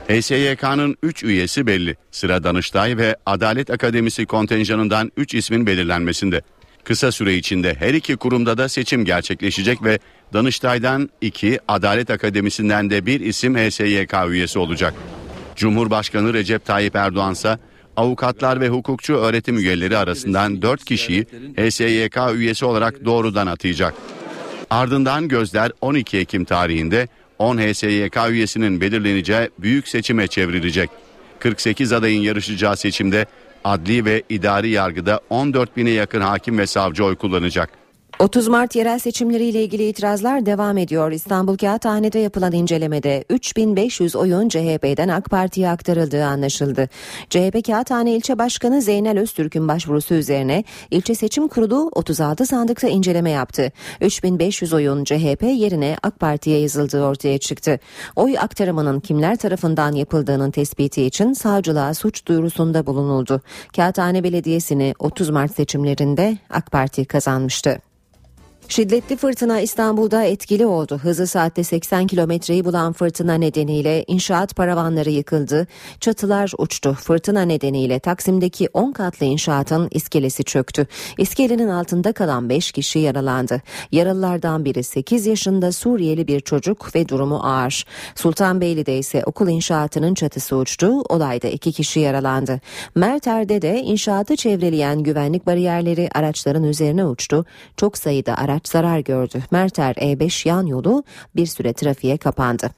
[0.08, 1.96] HSYK'nın 3 üyesi belli.
[2.10, 6.42] Sıra Danıştay ve Adalet Akademisi kontenjanından 3 ismin belirlenmesinde.
[6.84, 9.98] Kısa süre içinde her iki kurumda da seçim gerçekleşecek ve
[10.32, 14.94] Danıştay'dan 2, Adalet Akademisi'nden de bir isim HSYK üyesi olacak.
[15.56, 17.58] Cumhurbaşkanı Recep Tayyip Erdoğan ise
[17.96, 21.26] avukatlar ve hukukçu öğretim üyeleri arasından 4 kişiyi
[21.56, 23.94] HSYK üyesi olarak doğrudan atayacak.
[24.70, 30.90] Ardından gözler 12 Ekim tarihinde 10 HSYK üyesinin belirleneceği büyük seçime çevrilecek.
[31.38, 33.26] 48 adayın yarışacağı seçimde
[33.64, 37.83] adli ve idari yargıda 14 bine yakın hakim ve savcı oy kullanacak.
[38.18, 41.12] 30 Mart yerel seçimleriyle ilgili itirazlar devam ediyor.
[41.12, 46.88] İstanbul Kağıthane'de yapılan incelemede 3500 oyun CHP'den AK Parti'ye aktarıldığı anlaşıldı.
[47.30, 53.72] CHP Kağıthane İlçe Başkanı Zeynel Öztürk'ün başvurusu üzerine ilçe seçim kurulu 36 sandıkta inceleme yaptı.
[54.00, 57.78] 3500 oyun CHP yerine AK Parti'ye yazıldığı ortaya çıktı.
[58.16, 63.40] Oy aktarımının kimler tarafından yapıldığının tespiti için savcılığa suç duyurusunda bulunuldu.
[63.76, 67.93] Kağıthane Belediyesi'ni 30 Mart seçimlerinde AK Parti kazanmıştı.
[68.68, 70.98] Şiddetli fırtına İstanbul'da etkili oldu.
[70.98, 75.66] Hızı saatte 80 kilometreyi bulan fırtına nedeniyle inşaat paravanları yıkıldı.
[76.00, 76.92] Çatılar uçtu.
[76.92, 80.86] Fırtına nedeniyle Taksim'deki 10 katlı inşaatın iskelesi çöktü.
[81.18, 83.62] İskelenin altında kalan 5 kişi yaralandı.
[83.92, 87.84] Yaralılardan biri 8 yaşında Suriyeli bir çocuk ve durumu ağır.
[88.14, 91.00] Sultanbeyli'de ise okul inşaatının çatısı uçtu.
[91.00, 92.60] Olayda 2 kişi yaralandı.
[92.94, 97.44] Merter'de de inşaatı çevreleyen güvenlik bariyerleri araçların üzerine uçtu.
[97.76, 99.42] Çok sayıda araç araç zarar gördü.
[99.50, 101.04] Merter E5 yan yolu
[101.36, 102.70] bir süre trafiğe kapandı.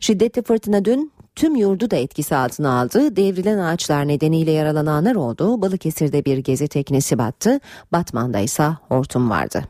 [0.00, 3.16] Şiddetli fırtına dün tüm yurdu da etkisi altına aldı.
[3.16, 5.62] Devrilen ağaçlar nedeniyle yaralananlar oldu.
[5.62, 7.60] Balıkesir'de bir gezi teknesi battı.
[7.92, 9.64] Batman'da ise hortum vardı.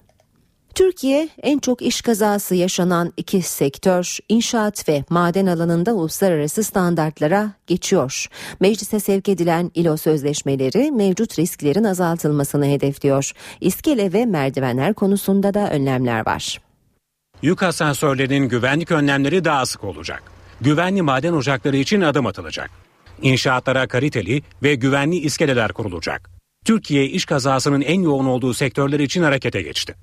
[0.74, 8.26] Türkiye en çok iş kazası yaşanan iki sektör inşaat ve maden alanında uluslararası standartlara geçiyor.
[8.60, 13.32] Meclise sevk edilen ILO sözleşmeleri mevcut risklerin azaltılmasını hedefliyor.
[13.60, 16.60] İskele ve merdivenler konusunda da önlemler var.
[17.42, 20.22] Yük asansörlerinin güvenlik önlemleri daha sık olacak.
[20.60, 22.70] Güvenli maden ocakları için adım atılacak.
[23.22, 26.30] İnşaatlara kaliteli ve güvenli iskeleler kurulacak.
[26.64, 29.94] Türkiye iş kazasının en yoğun olduğu sektörler için harekete geçti.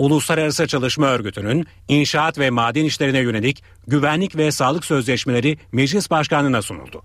[0.00, 7.02] Uluslararası Çalışma Örgütü'nün inşaat ve maden işlerine yönelik güvenlik ve sağlık sözleşmeleri meclis başkanlığına sunuldu.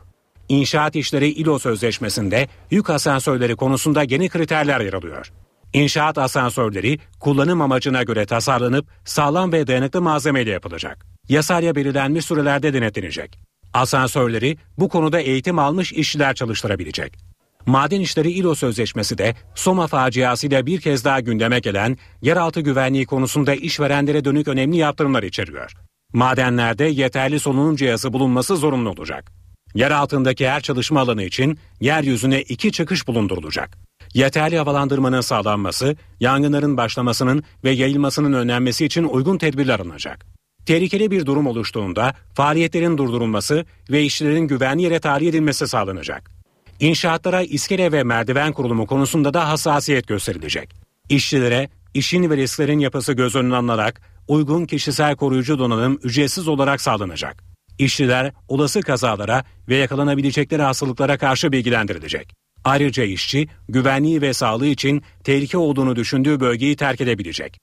[0.50, 5.32] İnşaat işleri İLO sözleşmesinde yük asansörleri konusunda yeni kriterler yer alıyor.
[5.74, 11.06] İnşaat asansörleri kullanım amacına göre tasarlanıp sağlam ve dayanıklı malzemeyle yapılacak.
[11.30, 13.40] Yasayla belirlenmiş sürelerde denetlenecek.
[13.74, 17.25] Asansörleri bu konuda eğitim almış işçiler çalıştırabilecek.
[17.66, 23.56] Maden İşleri İLO Sözleşmesi de Soma faciasıyla bir kez daha gündeme gelen yeraltı güvenliği konusunda
[23.56, 25.74] işverenlere dönük önemli yaptırımlar içeriyor.
[26.14, 29.32] Madenlerde yeterli solunum cihazı bulunması zorunlu olacak.
[29.76, 33.78] Yer altındaki her çalışma alanı için yeryüzüne iki çıkış bulundurulacak.
[34.14, 40.26] Yeterli havalandırmanın sağlanması, yangınların başlamasının ve yayılmasının önlenmesi için uygun tedbirler alınacak.
[40.66, 46.35] Tehlikeli bir durum oluştuğunda faaliyetlerin durdurulması ve işçilerin güvenli yere tahliye edilmesi sağlanacak.
[46.80, 50.70] İnşaatlara iskele ve merdiven kurulumu konusunda da hassasiyet gösterilecek.
[51.10, 57.44] İşçilere işin ve risklerin yapısı göz önüne alınarak uygun kişisel koruyucu donanım ücretsiz olarak sağlanacak.
[57.80, 62.34] İşçiler olası kazalara ve yakalanabilecekleri hastalıklara karşı bilgilendirilecek.
[62.64, 67.58] Ayrıca işçi güvenliği ve sağlığı için tehlike olduğunu düşündüğü bölgeyi terk edebilecek.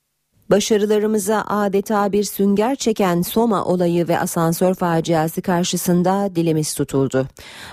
[0.52, 7.26] Başarılarımıza adeta bir sünger çeken Soma olayı ve asansör faciası karşısında dilimiz tutuldu.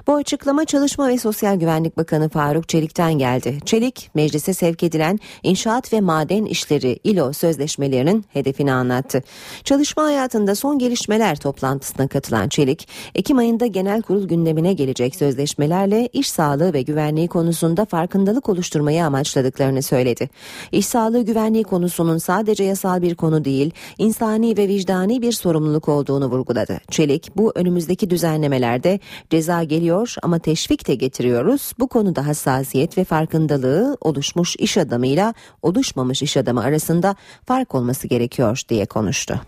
[0.08, 3.58] Bu açıklama Çalışma ve Sosyal Güvenlik Bakanı Faruk Çelik'ten geldi.
[3.66, 9.24] Çelik, meclise sevk edilen inşaat ve maden işleri İLO sözleşmelerinin hedefini anlattı.
[9.64, 16.30] Çalışma hayatında son gelişmeler toplantısına katılan Çelik, Ekim ayında genel kurul gündemine gelecek sözleşmelerle iş
[16.30, 20.30] sağlığı ve güvenliği konusunda farkındalık oluşturmayı amaçladıklarını söyledi.
[20.72, 26.26] İş sağlığı güvenliği konusunun sadece yasal bir konu değil, insani ve vicdani bir sorumluluk olduğunu
[26.26, 26.80] vurguladı.
[26.92, 29.00] Çelik, bu önümüzdeki düzenlemelerde
[29.30, 31.74] ceza geliyor ama teşvik de getiriyoruz.
[31.80, 37.16] Bu konuda hassasiyet ve farkındalığı oluşmuş iş adamıyla oluşmamış iş adamı arasında
[37.46, 39.42] fark olması gerekiyor diye konuştu.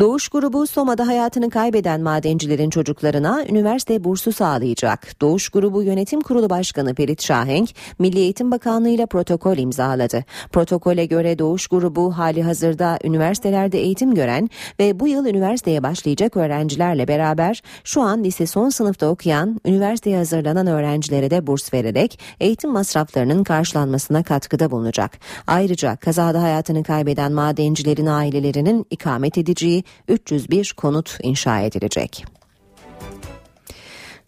[0.00, 5.20] Doğuş grubu Soma'da hayatını kaybeden madencilerin çocuklarına üniversite bursu sağlayacak.
[5.20, 10.24] Doğuş grubu yönetim kurulu başkanı Perit Şahenk, Milli Eğitim Bakanlığı ile protokol imzaladı.
[10.52, 17.08] Protokole göre Doğuş grubu hali hazırda üniversitelerde eğitim gören ve bu yıl üniversiteye başlayacak öğrencilerle
[17.08, 23.44] beraber şu an lise son sınıfta okuyan, üniversiteye hazırlanan öğrencilere de burs vererek eğitim masraflarının
[23.44, 25.18] karşılanmasına katkıda bulunacak.
[25.46, 32.24] Ayrıca kazada hayatını kaybeden madencilerin ailelerinin ikamet edeceği 301 konut inşa edilecek.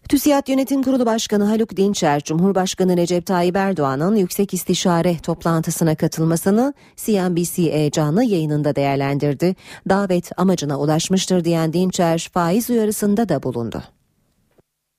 [0.09, 7.91] TÜSİAD Yönetim Kurulu Başkanı Haluk Dinçer, Cumhurbaşkanı Recep Tayyip Erdoğan'ın yüksek istişare toplantısına katılmasını CNBC
[7.91, 9.55] canlı yayınında değerlendirdi.
[9.89, 13.83] Davet amacına ulaşmıştır diyen Dinçer, faiz uyarısında da bulundu.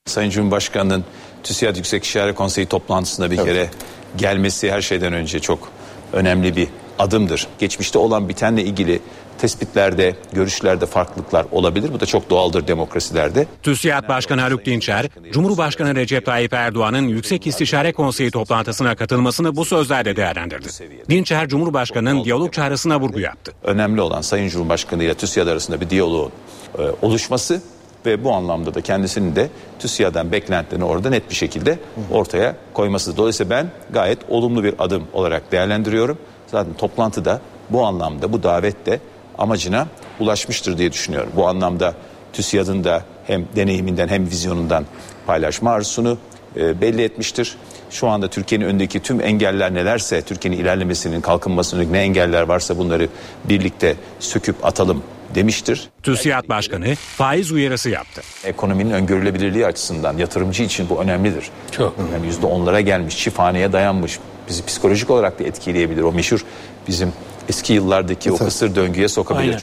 [0.06, 1.04] Sayın Cumhurbaşkanı'nın
[1.42, 3.46] TÜSİAD Yüksek İşare Konseyi toplantısına bir evet.
[3.46, 3.70] kere
[4.16, 5.68] gelmesi her şeyden önce çok
[6.12, 7.46] önemli bir adımdır.
[7.58, 9.00] Geçmişte olan bitenle ilgili
[9.40, 11.90] tespitlerde, görüşlerde farklılıklar olabilir.
[11.92, 13.46] Bu da çok doğaldır demokrasilerde.
[13.62, 20.16] TÜSİAD Başkanı Haluk Dinçer, Cumhurbaşkanı Recep Tayyip Erdoğan'ın Yüksek İstişare Konseyi toplantısına katılmasını bu sözlerle
[20.16, 20.68] değerlendirdi.
[21.10, 23.52] Dinçer, Cumhurbaşkanı'nın diyalog çağrısına vurgu yaptı.
[23.62, 26.32] Önemli olan Sayın Cumhurbaşkanı ile TÜSİAD arasında bir diyaloğun
[26.78, 27.62] e, oluşması
[28.06, 31.78] ve bu anlamda da kendisinin de TÜSİAD'dan beklentilerini orada net bir şekilde
[32.10, 33.16] ortaya koyması.
[33.16, 36.18] Dolayısıyla ben gayet olumlu bir adım olarak değerlendiriyorum.
[36.46, 39.00] Zaten toplantıda bu anlamda bu davette
[39.40, 39.86] amacına
[40.20, 41.30] ulaşmıştır diye düşünüyorum.
[41.36, 41.94] Bu anlamda
[42.32, 44.86] TÜSİAD'ın da hem deneyiminden hem vizyonundan
[45.26, 46.18] paylaşma arzusunu
[46.56, 47.56] e, belli etmiştir.
[47.90, 53.08] Şu anda Türkiye'nin önündeki tüm engeller nelerse, Türkiye'nin ilerlemesinin, kalkınmasının ne engeller varsa bunları
[53.44, 55.02] birlikte söküp atalım
[55.34, 55.88] demiştir.
[56.02, 58.22] TÜSİAD Başkanı faiz uyarısı yaptı.
[58.44, 61.50] Ekonominin öngörülebilirliği açısından yatırımcı için bu önemlidir.
[61.70, 61.94] Çok.
[62.12, 64.18] Yani yüzde onlara gelmiş, çifthaneye dayanmış.
[64.48, 66.02] Bizi psikolojik olarak da etkileyebilir.
[66.02, 66.44] O meşhur
[66.88, 67.12] bizim
[67.50, 68.40] eski yıllardaki evet.
[68.40, 69.48] o kısır döngüye sokabilir.
[69.48, 69.60] Aynen.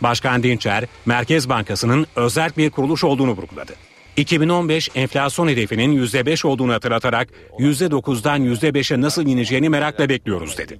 [0.00, 3.72] Başkan Dinçer, Merkez Bankası'nın özel bir kuruluş olduğunu vurguladı.
[4.16, 7.28] 2015 enflasyon hedefinin %5 olduğunu hatırlatarak
[7.58, 10.78] %9'dan %5'e nasıl ineceğini merakla bekliyoruz dedi.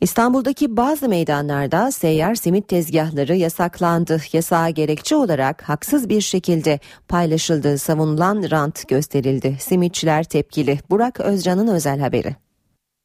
[0.00, 4.22] İstanbul'daki bazı meydanlarda seyyar simit tezgahları yasaklandı.
[4.32, 6.78] Yasağa gerekçe olarak haksız bir şekilde
[7.08, 9.56] paylaşıldığı savunulan rant gösterildi.
[9.60, 10.78] Simitçiler tepkili.
[10.90, 12.36] Burak Özcan'ın özel haberi.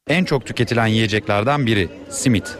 [0.08, 2.56] En çok tüketilen yiyeceklerden biri simit.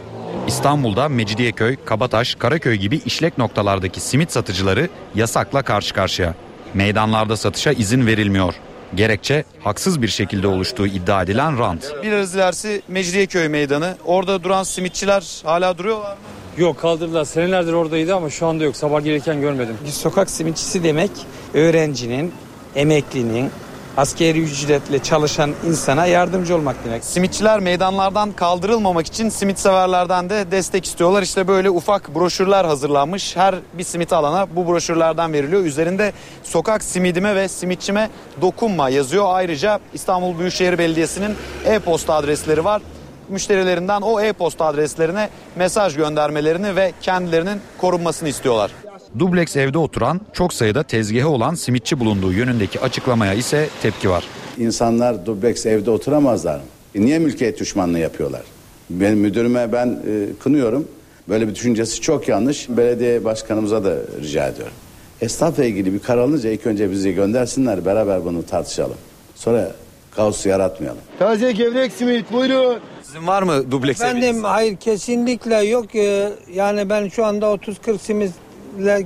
[0.47, 6.33] İstanbul'da Mecidiyeköy, Kabataş, Karaköy gibi işlek noktalardaki simit satıcıları yasakla karşı karşıya.
[6.73, 8.53] Meydanlarda satışa izin verilmiyor.
[8.95, 11.91] Gerekçe haksız bir şekilde oluştuğu iddia edilen rant.
[12.03, 13.97] Biraz ilerisi Mecidiyeköy meydanı.
[14.05, 16.17] Orada duran simitçiler hala duruyorlar mı?
[16.57, 17.25] Yok kaldırdılar.
[17.25, 18.75] Senelerdir oradaydı ama şu anda yok.
[18.75, 19.77] Sabah gelirken görmedim.
[19.91, 21.11] Sokak simitçisi demek
[21.53, 22.33] öğrencinin,
[22.75, 23.51] emeklinin,
[23.97, 27.03] askeri ücretle çalışan insana yardımcı olmak demek.
[27.03, 31.21] Simitçiler meydanlardan kaldırılmamak için simit severlerden de destek istiyorlar.
[31.21, 33.35] İşte böyle ufak broşürler hazırlanmış.
[33.35, 35.61] Her bir simit alana bu broşürlerden veriliyor.
[35.61, 38.09] Üzerinde sokak simidime ve simitçime
[38.41, 39.25] dokunma yazıyor.
[39.27, 41.35] Ayrıca İstanbul Büyükşehir Belediyesi'nin
[41.65, 42.81] e-posta adresleri var
[43.29, 48.71] müşterilerinden o e-posta adreslerine mesaj göndermelerini ve kendilerinin korunmasını istiyorlar.
[49.19, 54.23] Dubleks evde oturan çok sayıda tezgahı olan simitçi bulunduğu yönündeki açıklamaya ise tepki var.
[54.57, 56.63] İnsanlar dubleks evde oturamazlar mı?
[56.95, 58.41] E niye mülkiyet düşmanlığı yapıyorlar?
[58.89, 60.87] Benim müdürüme ben e, kınıyorum.
[61.29, 62.69] Böyle bir düşüncesi çok yanlış.
[62.69, 64.73] Belediye başkanımıza da rica ediyorum.
[65.21, 68.97] Esnafla ilgili bir karar alınca ilk önce bizi göndersinler beraber bunu tartışalım.
[69.35, 69.71] Sonra
[70.11, 71.01] kaosu yaratmayalım.
[71.19, 72.79] Taze gevrek simit buyurun.
[73.03, 75.95] Sizin var mı dubleks Efendim hayır kesinlikle yok.
[75.95, 78.44] Ee, Yani ben şu anda 30-40 simitle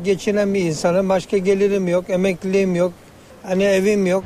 [0.04, 1.10] geçinen bir insanım.
[1.10, 2.94] Başka gelirim yok, emekliliğim yok.
[3.44, 4.24] Hani evim yok.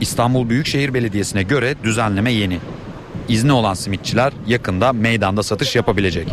[0.00, 2.58] İstanbul Büyükşehir Belediyesi'ne göre düzenleme yeni.
[3.28, 6.28] İzni olan simitçiler yakında meydanda satış yapabilecek.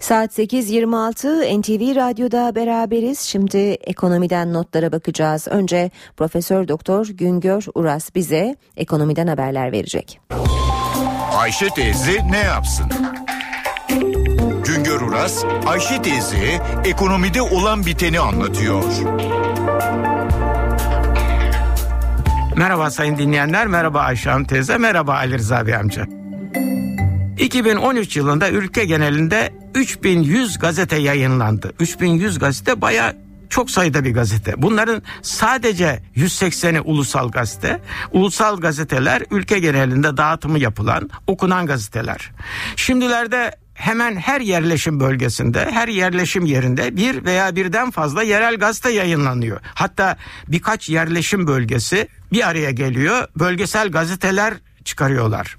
[0.00, 3.20] Saat 8.26 NTV Radyo'da beraberiz.
[3.20, 5.48] Şimdi ekonomiden notlara bakacağız.
[5.48, 10.20] Önce Profesör Doktor Güngör Uras bize ekonomiden haberler verecek.
[11.36, 12.86] Ayşe teyze ne yapsın?
[15.10, 18.84] Uras, Ayşe teyze ekonomide olan biteni anlatıyor.
[22.56, 26.06] Merhaba sayın dinleyenler, merhaba Ayşe Hanım teyze, merhaba Ali Rıza Bey amca.
[27.38, 31.72] 2013 yılında ülke genelinde 3100 gazete yayınlandı.
[31.80, 33.14] 3100 gazete baya
[33.48, 34.62] çok sayıda bir gazete.
[34.62, 37.80] Bunların sadece 180'i ulusal gazete.
[38.12, 42.30] Ulusal gazeteler ülke genelinde dağıtımı yapılan, okunan gazeteler.
[42.76, 49.60] Şimdilerde hemen her yerleşim bölgesinde, her yerleşim yerinde bir veya birden fazla yerel gazete yayınlanıyor.
[49.74, 50.16] Hatta
[50.48, 53.28] birkaç yerleşim bölgesi bir araya geliyor.
[53.36, 54.54] Bölgesel gazeteler
[54.84, 55.56] çıkarıyorlar.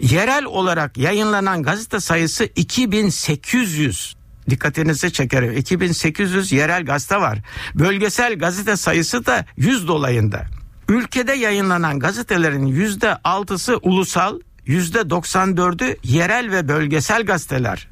[0.00, 4.16] Yerel olarak yayınlanan gazete sayısı 2800.
[4.50, 5.56] Dikkatinizi çekerim.
[5.56, 7.38] 2800 yerel gazete var.
[7.74, 10.44] Bölgesel gazete sayısı da 100 dolayında.
[10.88, 17.88] Ülkede yayınlanan gazetelerin %6'sı ulusal, %94'ü yerel ve bölgesel gazeteler.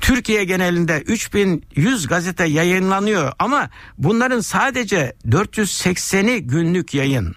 [0.00, 7.36] Türkiye genelinde 3100 gazete yayınlanıyor ama bunların sadece 480'i günlük yayın.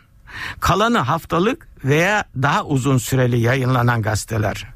[0.59, 4.67] Kalanı haftalık veya daha uzun süreli yayınlanan gazeteler.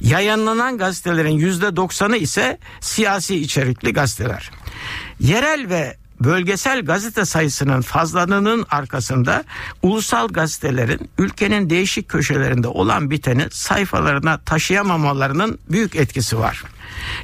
[0.00, 4.50] Yayınlanan gazetelerin %90'ı ise siyasi içerikli gazeteler.
[5.20, 9.44] Yerel ve bölgesel gazete sayısının fazlalığının arkasında
[9.82, 16.62] ulusal gazetelerin ülkenin değişik köşelerinde olan biteni sayfalarına taşıyamamalarının büyük etkisi var.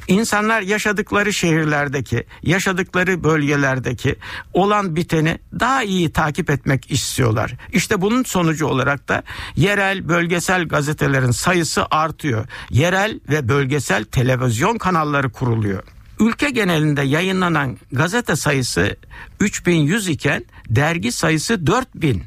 [0.07, 4.15] İnsanlar yaşadıkları şehirlerdeki, yaşadıkları bölgelerdeki
[4.53, 7.53] olan biteni daha iyi takip etmek istiyorlar.
[7.73, 9.23] İşte bunun sonucu olarak da
[9.55, 12.45] yerel, bölgesel gazetelerin sayısı artıyor.
[12.69, 15.94] Yerel ve bölgesel televizyon kanalları kuruluyor.
[16.19, 18.95] Ülke genelinde yayınlanan gazete sayısı
[19.39, 22.23] 3100 iken dergi sayısı 4000.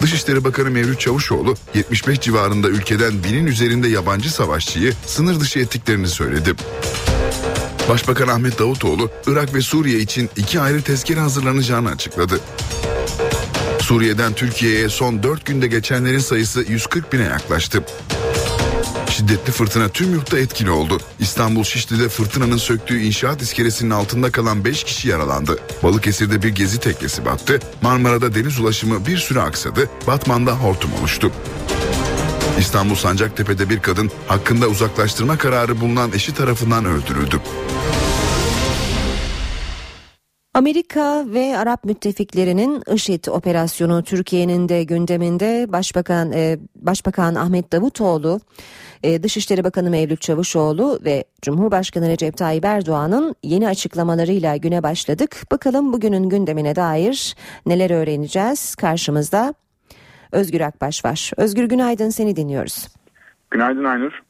[0.03, 6.55] Dışişleri Bakanı Mevlüt Çavuşoğlu 75 civarında ülkeden binin üzerinde yabancı savaşçıyı sınır dışı ettiklerini söyledi.
[7.89, 12.41] Başbakan Ahmet Davutoğlu Irak ve Suriye için iki ayrı tezkere hazırlanacağını açıkladı.
[13.81, 17.85] Suriye'den Türkiye'ye son 4 günde geçenlerin sayısı 140 bine yaklaştı.
[19.11, 21.01] Şiddetli fırtına tüm yurtta etkili oldu.
[21.21, 25.59] İstanbul Şişli'de fırtınanın söktüğü inşaat iskelesinin altında kalan 5 kişi yaralandı.
[25.83, 27.61] Balıkesir'de bir gezi teknesi battı.
[27.83, 29.89] Marmara'da deniz ulaşımı bir süre aksadı.
[30.07, 31.33] Batman'da hortum oluştu.
[32.61, 37.41] İstanbul Sancaktepe'de bir kadın hakkında uzaklaştırma kararı bulunan eşi tarafından öldürüldü.
[40.55, 48.41] Amerika ve Arap müttefiklerinin IŞİD operasyonu Türkiye'nin de gündeminde Başbakan e, Başbakan Ahmet Davutoğlu,
[49.03, 55.43] e, Dışişleri Bakanı Mevlüt Çavuşoğlu ve Cumhurbaşkanı Recep Tayyip Erdoğan'ın yeni açıklamalarıyla güne başladık.
[55.51, 57.37] Bakalım bugünün gündemine dair
[57.67, 58.75] neler öğreneceğiz?
[58.75, 59.55] Karşımızda
[60.33, 61.31] Özgür Akbaş var.
[61.37, 62.89] Özgür günaydın seni dinliyoruz.
[63.51, 64.23] Günaydın Aynur.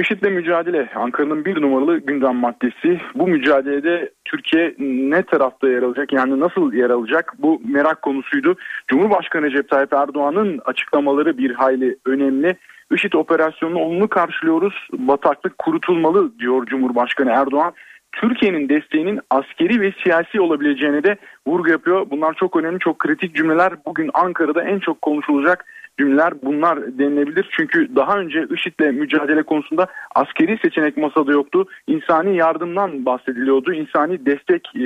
[0.00, 3.00] IŞİD'le mücadele Ankara'nın bir numaralı gündem maddesi.
[3.14, 8.56] Bu mücadelede Türkiye ne tarafta yer alacak yani nasıl yer alacak bu merak konusuydu.
[8.88, 12.56] Cumhurbaşkanı Recep Tayyip Erdoğan'ın açıklamaları bir hayli önemli.
[12.94, 14.88] IŞİD operasyonunu olumlu karşılıyoruz.
[14.92, 17.72] Bataklık kurutulmalı diyor Cumhurbaşkanı Erdoğan.
[18.12, 22.06] Türkiye'nin desteğinin askeri ve siyasi olabileceğine de vurgu yapıyor.
[22.10, 23.72] Bunlar çok önemli, çok kritik cümleler.
[23.86, 25.64] Bugün Ankara'da en çok konuşulacak
[25.98, 27.48] cümleler bunlar denilebilir.
[27.56, 31.66] Çünkü daha önce IŞİD'le mücadele konusunda askeri seçenek masada yoktu.
[31.86, 33.72] İnsani yardımdan bahsediliyordu.
[33.72, 34.80] İnsani destek e,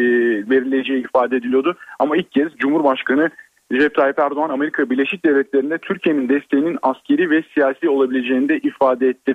[0.51, 1.77] verileceği ifade ediliyordu.
[1.99, 3.31] Ama ilk kez Cumhurbaşkanı
[3.73, 9.35] Recep Tayyip Erdoğan Amerika Birleşik Devletleri'nde Türkiye'nin desteğinin askeri ve siyasi olabileceğini de ifade etti.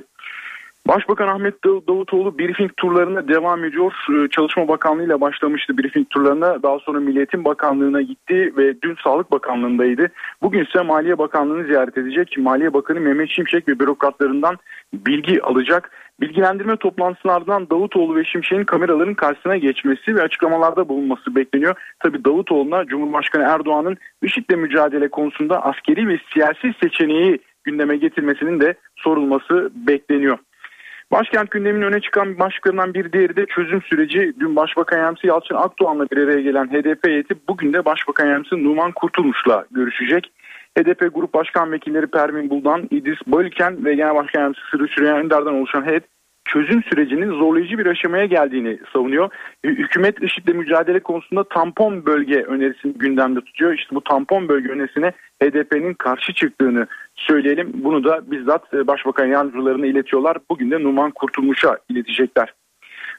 [0.88, 3.94] Başbakan Ahmet Davutoğlu briefing turlarına devam ediyor.
[4.10, 6.64] Ee, Çalışma Bakanlığı ile başlamıştı briefing turlarına.
[6.64, 10.12] Daha sonra Milliyetin Bakanlığı'na gitti ve dün Sağlık Bakanlığı'ndaydı.
[10.42, 12.38] Bugün ise Maliye Bakanlığı'nı ziyaret edecek.
[12.38, 14.58] Maliye Bakanı Mehmet Şimşek ve bürokratlarından
[14.94, 15.92] bilgi alacak.
[16.22, 21.76] Bilgilendirme toplantısından Davutoğlu ve Şimşek'in kameraların karşısına geçmesi ve açıklamalarda bulunması bekleniyor.
[22.00, 29.72] Tabi Davutoğlu'na Cumhurbaşkanı Erdoğan'ın IŞİD'le mücadele konusunda askeri ve siyasi seçeneği gündeme getirmesinin de sorulması
[29.76, 30.38] bekleniyor.
[31.12, 34.34] Başkent gündeminin öne çıkan başlıklarından bir diğeri de çözüm süreci.
[34.40, 38.92] Dün Başbakan Yardımcısı Yalçın Akdoğan'la bir araya gelen HDP heyeti bugün de Başbakan Yardımcısı Numan
[38.92, 40.32] Kurtulmuş'la görüşecek.
[40.78, 45.54] HDP Grup Başkan Vekilleri Pervin Buldan, İdris Bayülken ve Genel Başkan Yardımcısı Sırrı Süreyya Önder'den
[45.54, 46.04] oluşan heyet
[46.46, 49.30] çözüm sürecinin zorlayıcı bir aşamaya geldiğini savunuyor.
[49.66, 53.74] Hükümet IŞİD'le mücadele konusunda tampon bölge önerisini gündemde tutuyor.
[53.74, 55.12] İşte bu tampon bölge önerisine
[55.44, 57.72] HDP'nin karşı çıktığını söyleyelim.
[57.74, 60.38] Bunu da bizzat e, Başbakan yardımcılarına iletiyorlar.
[60.50, 62.54] Bugün de Numan Kurtulmuş'a iletecekler.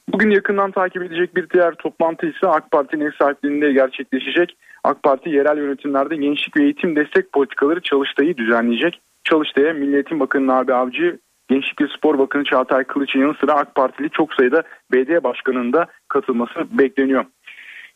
[0.08, 4.56] Bugün yakından takip edecek bir diğer toplantı ise AK Parti'nin ev sahipliğinde gerçekleşecek.
[4.84, 9.00] AK Parti yerel yönetimlerde gençlik ve eğitim destek politikaları Çalıştay'ı düzenleyecek.
[9.24, 11.18] Çalıştay'a Milli Eğitim Bakanı Nabi Avcı,
[11.48, 15.86] Gençlik ve Spor Bakanı Çağatay Kılıç'ın yanı sıra AK Partili çok sayıda BD Başkanı'nın da
[16.08, 17.24] katılması bekleniyor.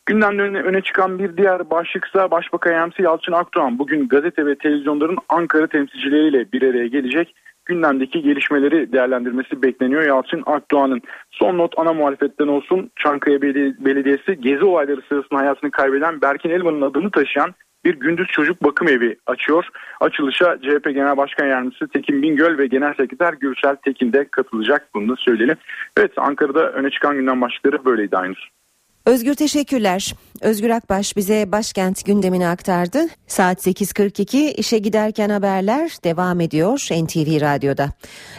[0.05, 5.17] Gündemde öne, öne çıkan bir diğer başlıksa Başbakan Yardımcısı Yalçın Akdoğan bugün gazete ve televizyonların
[5.29, 7.35] Ankara temsilcileriyle bir araya gelecek.
[7.65, 11.01] Gündemdeki gelişmeleri değerlendirmesi bekleniyor Yalçın Akdoğan'ın.
[11.31, 17.11] Son not ana muhalefetten olsun Çankaya Belediyesi gezi olayları sırasında hayatını kaybeden Berkin Elvan'ın adını
[17.11, 17.53] taşıyan
[17.85, 19.65] bir gündüz çocuk bakım evi açıyor.
[20.01, 24.89] Açılışa CHP Genel Başkan Yardımcısı Tekin Bingöl ve Genel Sekreter Gürsel Tekin de katılacak.
[24.93, 25.57] Bunu da söyleyelim.
[25.97, 28.41] Evet Ankara'da öne çıkan gündem başlıkları böyleydi aynısı.
[29.05, 30.13] Özgür teşekkürler.
[30.41, 33.07] Özgür Akbaş bize başkent gündemini aktardı.
[33.27, 37.89] Saat 8.42 işe giderken haberler devam ediyor NTV Radyo'da.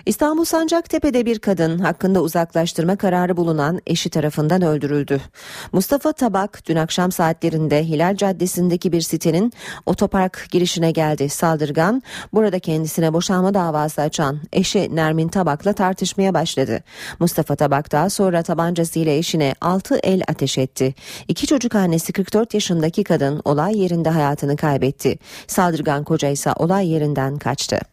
[0.06, 5.20] İstanbul Sancaktepe'de bir kadın hakkında uzaklaştırma kararı bulunan eşi tarafından öldürüldü.
[5.72, 9.52] Mustafa Tabak dün akşam saatlerinde Hilal Caddesi'ndeki bir sitenin
[9.86, 11.28] otopark girişine geldi.
[11.28, 16.80] Saldırgan burada kendisine boşanma davası açan eşi Nermin Tabak'la tartışmaya başladı.
[17.18, 20.94] Mustafa Tabak daha sonra tabancasıyla eşine 6 el ateş etti.
[21.28, 25.18] İki çocuk annesi 44 yaşındaki kadın olay yerinde hayatını kaybetti.
[25.46, 27.91] Saldırgan koca ise olay yerinden kaçtı.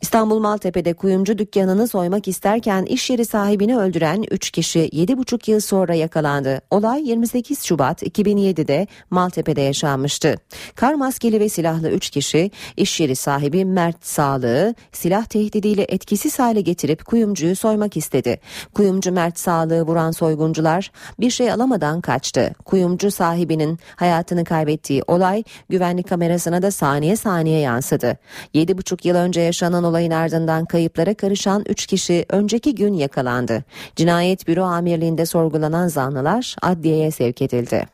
[0.00, 5.94] İstanbul Maltepe'de kuyumcu dükkanını soymak isterken iş yeri sahibini öldüren 3 kişi 7,5 yıl sonra
[5.94, 6.60] yakalandı.
[6.70, 10.34] Olay 28 Şubat 2007'de Maltepe'de yaşanmıştı.
[10.74, 16.60] Kar maskeli ve silahlı 3 kişi iş yeri sahibi Mert Sağlığı silah tehdidiyle etkisiz hale
[16.60, 18.40] getirip kuyumcuyu soymak istedi.
[18.74, 22.52] Kuyumcu Mert Sağlığı vuran soyguncular bir şey alamadan kaçtı.
[22.64, 28.18] Kuyumcu sahibinin hayatını kaybettiği olay güvenlik kamerasına da saniye saniye yansıdı.
[28.54, 33.64] 7,5 yıl önce yaşanan olayın ardından kayıplara karışan 3 kişi önceki gün yakalandı.
[33.96, 37.86] Cinayet Büro Amirliğinde sorgulanan zanlılar adliyeye sevk edildi.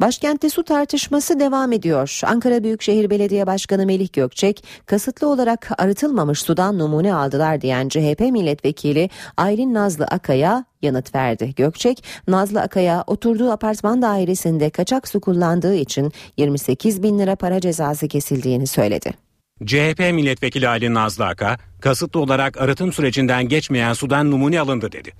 [0.00, 2.20] Başkentte su tartışması devam ediyor.
[2.24, 9.10] Ankara Büyükşehir Belediye Başkanı Melih Gökçek, kasıtlı olarak arıtılmamış sudan numune aldılar diyen CHP milletvekili
[9.36, 11.52] Aylin Nazlı Akay'a yanıt verdi.
[11.56, 18.08] Gökçek, Nazlı Akay'a oturduğu apartman dairesinde kaçak su kullandığı için 28 bin lira para cezası
[18.08, 19.25] kesildiğini söyledi.
[19.64, 25.12] CHP milletvekili Ali Nazlı Aka, kasıtlı olarak arıtım sürecinden geçmeyen sudan numune alındı dedi.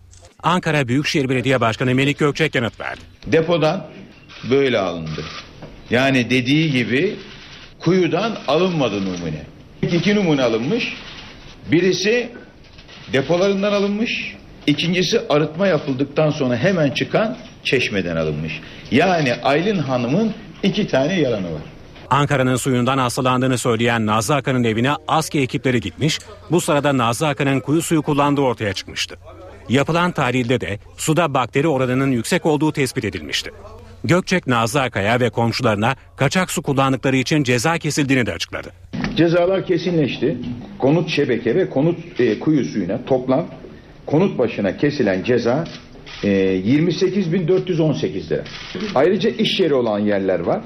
[0.43, 3.01] Ankara Büyükşehir Belediye Başkanı Melik Gökçek yanıt verdi.
[3.27, 3.87] Depodan
[4.51, 5.25] böyle alındı.
[5.91, 7.17] Yani dediği gibi
[7.79, 9.43] kuyudan alınmadı numune.
[9.83, 10.95] İki numune alınmış.
[11.73, 12.29] Birisi
[13.13, 14.37] depolarından alınmış.
[14.67, 18.61] İkincisi arıtma yapıldıktan sonra hemen çıkan çeşmeden alınmış.
[18.91, 21.63] Yani Aylin Hanım'ın iki tane yalanı var.
[22.11, 26.19] Ankara'nın suyundan hastalandığını söyleyen Nazlı Akın'ın evine ASKİ ekipleri gitmiş.
[26.51, 29.17] Bu sırada Nazlı Akın'ın kuyu suyu kullandığı ortaya çıkmıştı.
[29.69, 33.51] Yapılan tahlilde de suda bakteri oranının yüksek olduğu tespit edilmişti.
[34.05, 38.71] Gökçek Nazlı Akaya ve komşularına kaçak su kullandıkları için ceza kesildiğini de açıkladı.
[39.17, 40.37] Cezalar kesinleşti.
[40.79, 43.47] Konut şebeke ve konut e, kuyu suyuna toplam
[44.07, 45.65] konut başına kesilen ceza
[46.23, 48.45] e, 28.418 lira.
[48.95, 50.61] Ayrıca iş yeri olan yerler var.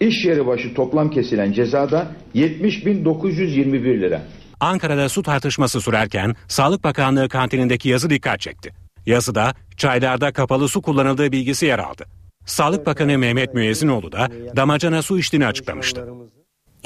[0.00, 4.22] İş yeri başı toplam kesilen cezada 70.921 lira.
[4.60, 8.72] Ankara'da su tartışması sürerken Sağlık Bakanlığı kantinindeki yazı dikkat çekti.
[9.06, 12.04] Yazıda çaylarda kapalı su kullanıldığı bilgisi yer aldı.
[12.46, 16.04] Sağlık Bakanı Mehmet Müezzinoğlu da damacana su içtiğini açıklamıştı.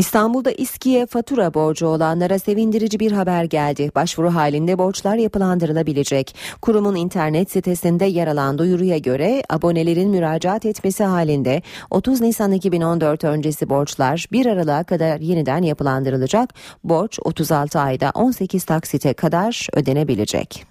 [0.00, 3.90] İstanbul'da İSKİ'ye fatura borcu olanlara sevindirici bir haber geldi.
[3.94, 6.34] Başvuru halinde borçlar yapılandırılabilecek.
[6.62, 13.70] Kurumun internet sitesinde yer alan duyuruya göre abonelerin müracaat etmesi halinde 30 Nisan 2014 öncesi
[13.70, 16.54] borçlar 1 Aralık'a kadar yeniden yapılandırılacak.
[16.84, 20.69] Borç 36 ayda 18 taksite kadar ödenebilecek.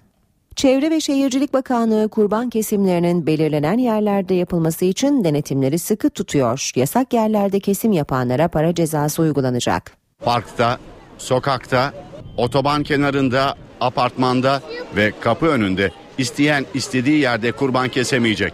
[0.56, 6.70] Çevre ve Şehircilik Bakanlığı kurban kesimlerinin belirlenen yerlerde yapılması için denetimleri sıkı tutuyor.
[6.76, 9.92] Yasak yerlerde kesim yapanlara para cezası uygulanacak.
[10.24, 10.78] Parkta,
[11.18, 11.92] sokakta,
[12.36, 14.62] otoban kenarında, apartmanda
[14.96, 18.52] ve kapı önünde isteyen istediği yerde kurban kesemeyecek.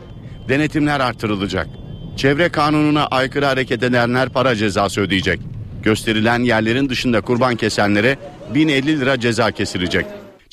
[0.49, 1.67] Denetimler artırılacak.
[2.17, 5.41] Çevre kanununa aykırı hareket edenler para cezası ödeyecek.
[5.83, 8.19] Gösterilen yerlerin dışında kurban kesenlere
[8.55, 10.07] 1050 lira ceza kesilecek.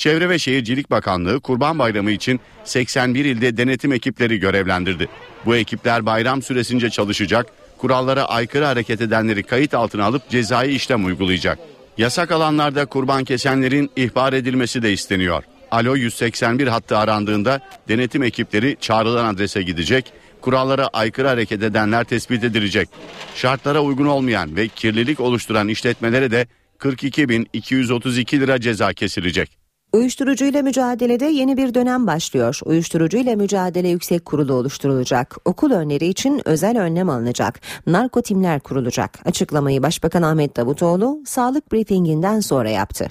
[0.03, 5.07] Çevre ve Şehircilik Bakanlığı Kurban Bayramı için 81 ilde denetim ekipleri görevlendirdi.
[5.45, 7.45] Bu ekipler bayram süresince çalışacak,
[7.77, 11.59] kurallara aykırı hareket edenleri kayıt altına alıp cezai işlem uygulayacak.
[11.97, 15.43] Yasak alanlarda kurban kesenlerin ihbar edilmesi de isteniyor.
[15.71, 22.89] Alo 181 hattı arandığında denetim ekipleri çağrılan adrese gidecek, kurallara aykırı hareket edenler tespit edilecek.
[23.35, 26.47] Şartlara uygun olmayan ve kirlilik oluşturan işletmelere de
[26.79, 29.62] 42.232 lira ceza kesilecek.
[29.93, 32.59] Uyuşturucuyla mücadelede yeni bir dönem başlıyor.
[32.65, 35.37] Uyuşturucuyla mücadele yüksek kurulu oluşturulacak.
[35.45, 37.61] Okul önleri için özel önlem alınacak.
[37.87, 39.19] Narkotimler kurulacak.
[39.25, 43.07] Açıklamayı Başbakan Ahmet Davutoğlu sağlık briefinginden sonra yaptı.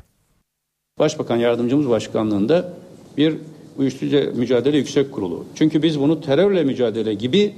[0.99, 2.73] Başbakan Yardımcımız Başkanlığında
[3.17, 3.37] bir
[3.77, 5.47] uyuşturucu mücadele yüksek kurulu.
[5.55, 7.55] Çünkü biz bunu terörle mücadele gibi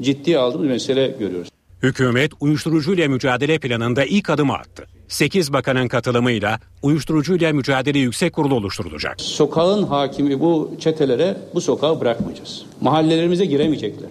[0.00, 1.48] ciddi aldığımız mesele görüyoruz.
[1.82, 4.95] Hükümet uyuşturucuyla mücadele planında ilk adımı attı.
[5.08, 9.20] 8 bakanın katılımıyla uyuşturucuyla mücadele yüksek kurulu oluşturulacak.
[9.20, 12.64] Sokağın hakimi bu çetelere bu sokağı bırakmayacağız.
[12.80, 14.10] Mahallelerimize giremeyecekler.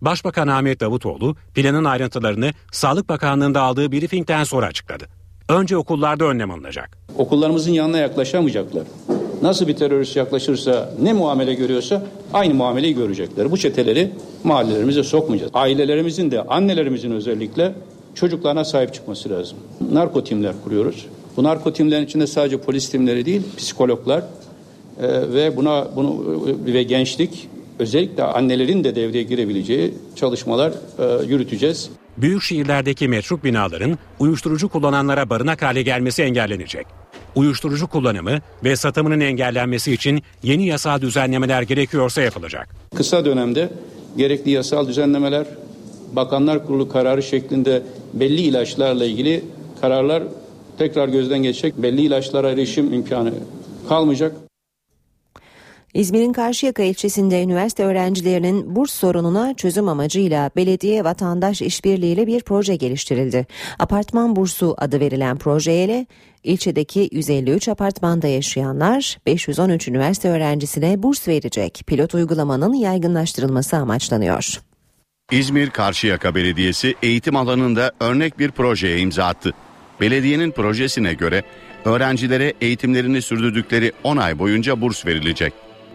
[0.00, 5.04] Başbakan Ahmet Davutoğlu planın ayrıntılarını Sağlık Bakanlığı'nda aldığı briefingden sonra açıkladı.
[5.48, 6.98] Önce okullarda önlem alınacak.
[7.18, 8.84] Okullarımızın yanına yaklaşamayacaklar.
[9.42, 13.50] Nasıl bir terörist yaklaşırsa ne muamele görüyorsa aynı muameleyi görecekler.
[13.50, 14.10] Bu çeteleri
[14.44, 15.52] mahallelerimize sokmayacağız.
[15.54, 17.74] Ailelerimizin de annelerimizin özellikle
[18.14, 19.58] çocuklarına sahip çıkması lazım.
[19.92, 21.06] Narko timler kuruyoruz.
[21.36, 24.18] Bu narko timlerin içinde sadece polis timleri değil, psikologlar
[25.00, 26.24] e, ve buna bunu
[26.68, 27.48] e, ve gençlik
[27.78, 31.90] özellikle annelerin de devreye girebileceği çalışmalar e, yürüteceğiz.
[32.16, 36.86] Büyük şehirlerdeki metruk binaların uyuşturucu kullananlara barınak hale gelmesi engellenecek.
[37.34, 42.68] Uyuşturucu kullanımı ve satımının engellenmesi için yeni yasal düzenlemeler gerekiyorsa yapılacak.
[42.96, 43.68] Kısa dönemde
[44.16, 45.46] gerekli yasal düzenlemeler,
[46.16, 49.44] Bakanlar Kurulu kararı şeklinde belli ilaçlarla ilgili
[49.80, 50.22] kararlar
[50.78, 51.74] tekrar gözden geçecek.
[51.76, 53.32] Belli ilaçlara erişim imkanı
[53.88, 54.36] kalmayacak.
[55.94, 63.46] İzmir'in Karşıyaka ilçesinde üniversite öğrencilerinin burs sorununa çözüm amacıyla belediye vatandaş işbirliğiyle bir proje geliştirildi.
[63.78, 66.06] Apartman bursu adı verilen projeyle
[66.44, 71.82] ilçedeki 153 apartmanda yaşayanlar 513 üniversite öğrencisine burs verecek.
[71.86, 74.60] Pilot uygulamanın yaygınlaştırılması amaçlanıyor.
[75.30, 79.52] İzmir Karşıyaka Belediyesi eğitim alanında örnek bir projeye imza attı.
[80.00, 81.42] Belediyenin projesine göre
[81.84, 85.52] öğrencilere eğitimlerini sürdürdükleri 10 ay boyunca burs verilecek.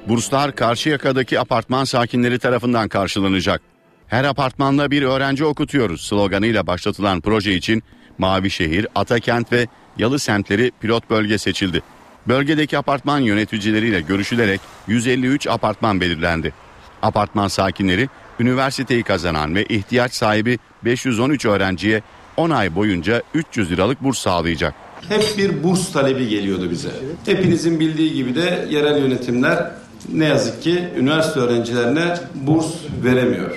[0.08, 3.62] Burslar Karşıyaka'daki apartman sakinleri tarafından karşılanacak.
[4.08, 7.84] Her apartmanda bir öğrenci okutuyoruz sloganıyla başlatılan proje için
[8.18, 9.68] Mavişehir, Atakent ve
[9.98, 11.82] Yalı semtleri pilot bölge seçildi.
[12.28, 16.54] Bölgedeki apartman yöneticileriyle görüşülerek 153 apartman belirlendi.
[17.02, 18.10] Apartman sakinleri
[18.40, 22.02] üniversiteyi kazanan ve ihtiyaç sahibi 513 öğrenciye
[22.38, 24.74] 10 ay boyunca 300 liralık burs sağlayacak.
[25.10, 26.92] Hep bir burs talebi geliyordu bize.
[27.26, 29.72] Hepinizin bildiği gibi de yerel yönetimler
[30.14, 32.66] ne yazık ki üniversite öğrencilerine burs
[33.04, 33.52] veremiyor.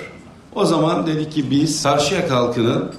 [0.55, 2.91] O zaman dedik ki biz Karşıyaka halkının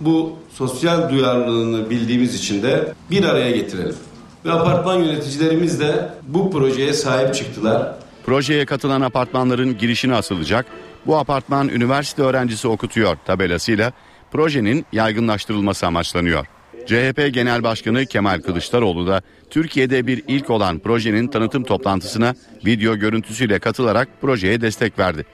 [0.00, 3.96] bu sosyal duyarlılığını bildiğimiz için de bir araya getirelim.
[4.44, 7.94] Ve apartman yöneticilerimiz de bu projeye sahip çıktılar.
[8.26, 10.66] Projeye katılan apartmanların girişine asılacak.
[11.08, 13.92] Bu apartman üniversite öğrencisi okutuyor tabelasıyla
[14.30, 16.46] projenin yaygınlaştırılması amaçlanıyor.
[16.86, 22.34] CHP Genel Başkanı Kemal Kılıçdaroğlu da Türkiye'de bir ilk olan projenin tanıtım toplantısına
[22.66, 25.24] video görüntüsüyle katılarak projeye destek verdi.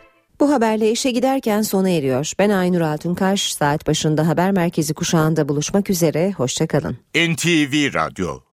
[0.41, 2.33] Bu haberle işe giderken sona eriyor.
[2.39, 3.55] Ben Aynur Altunkaş.
[3.55, 6.33] Saat başında haber merkezi kuşağında buluşmak üzere.
[6.33, 6.99] Hoşçakalın.
[7.15, 8.45] NTV Radyo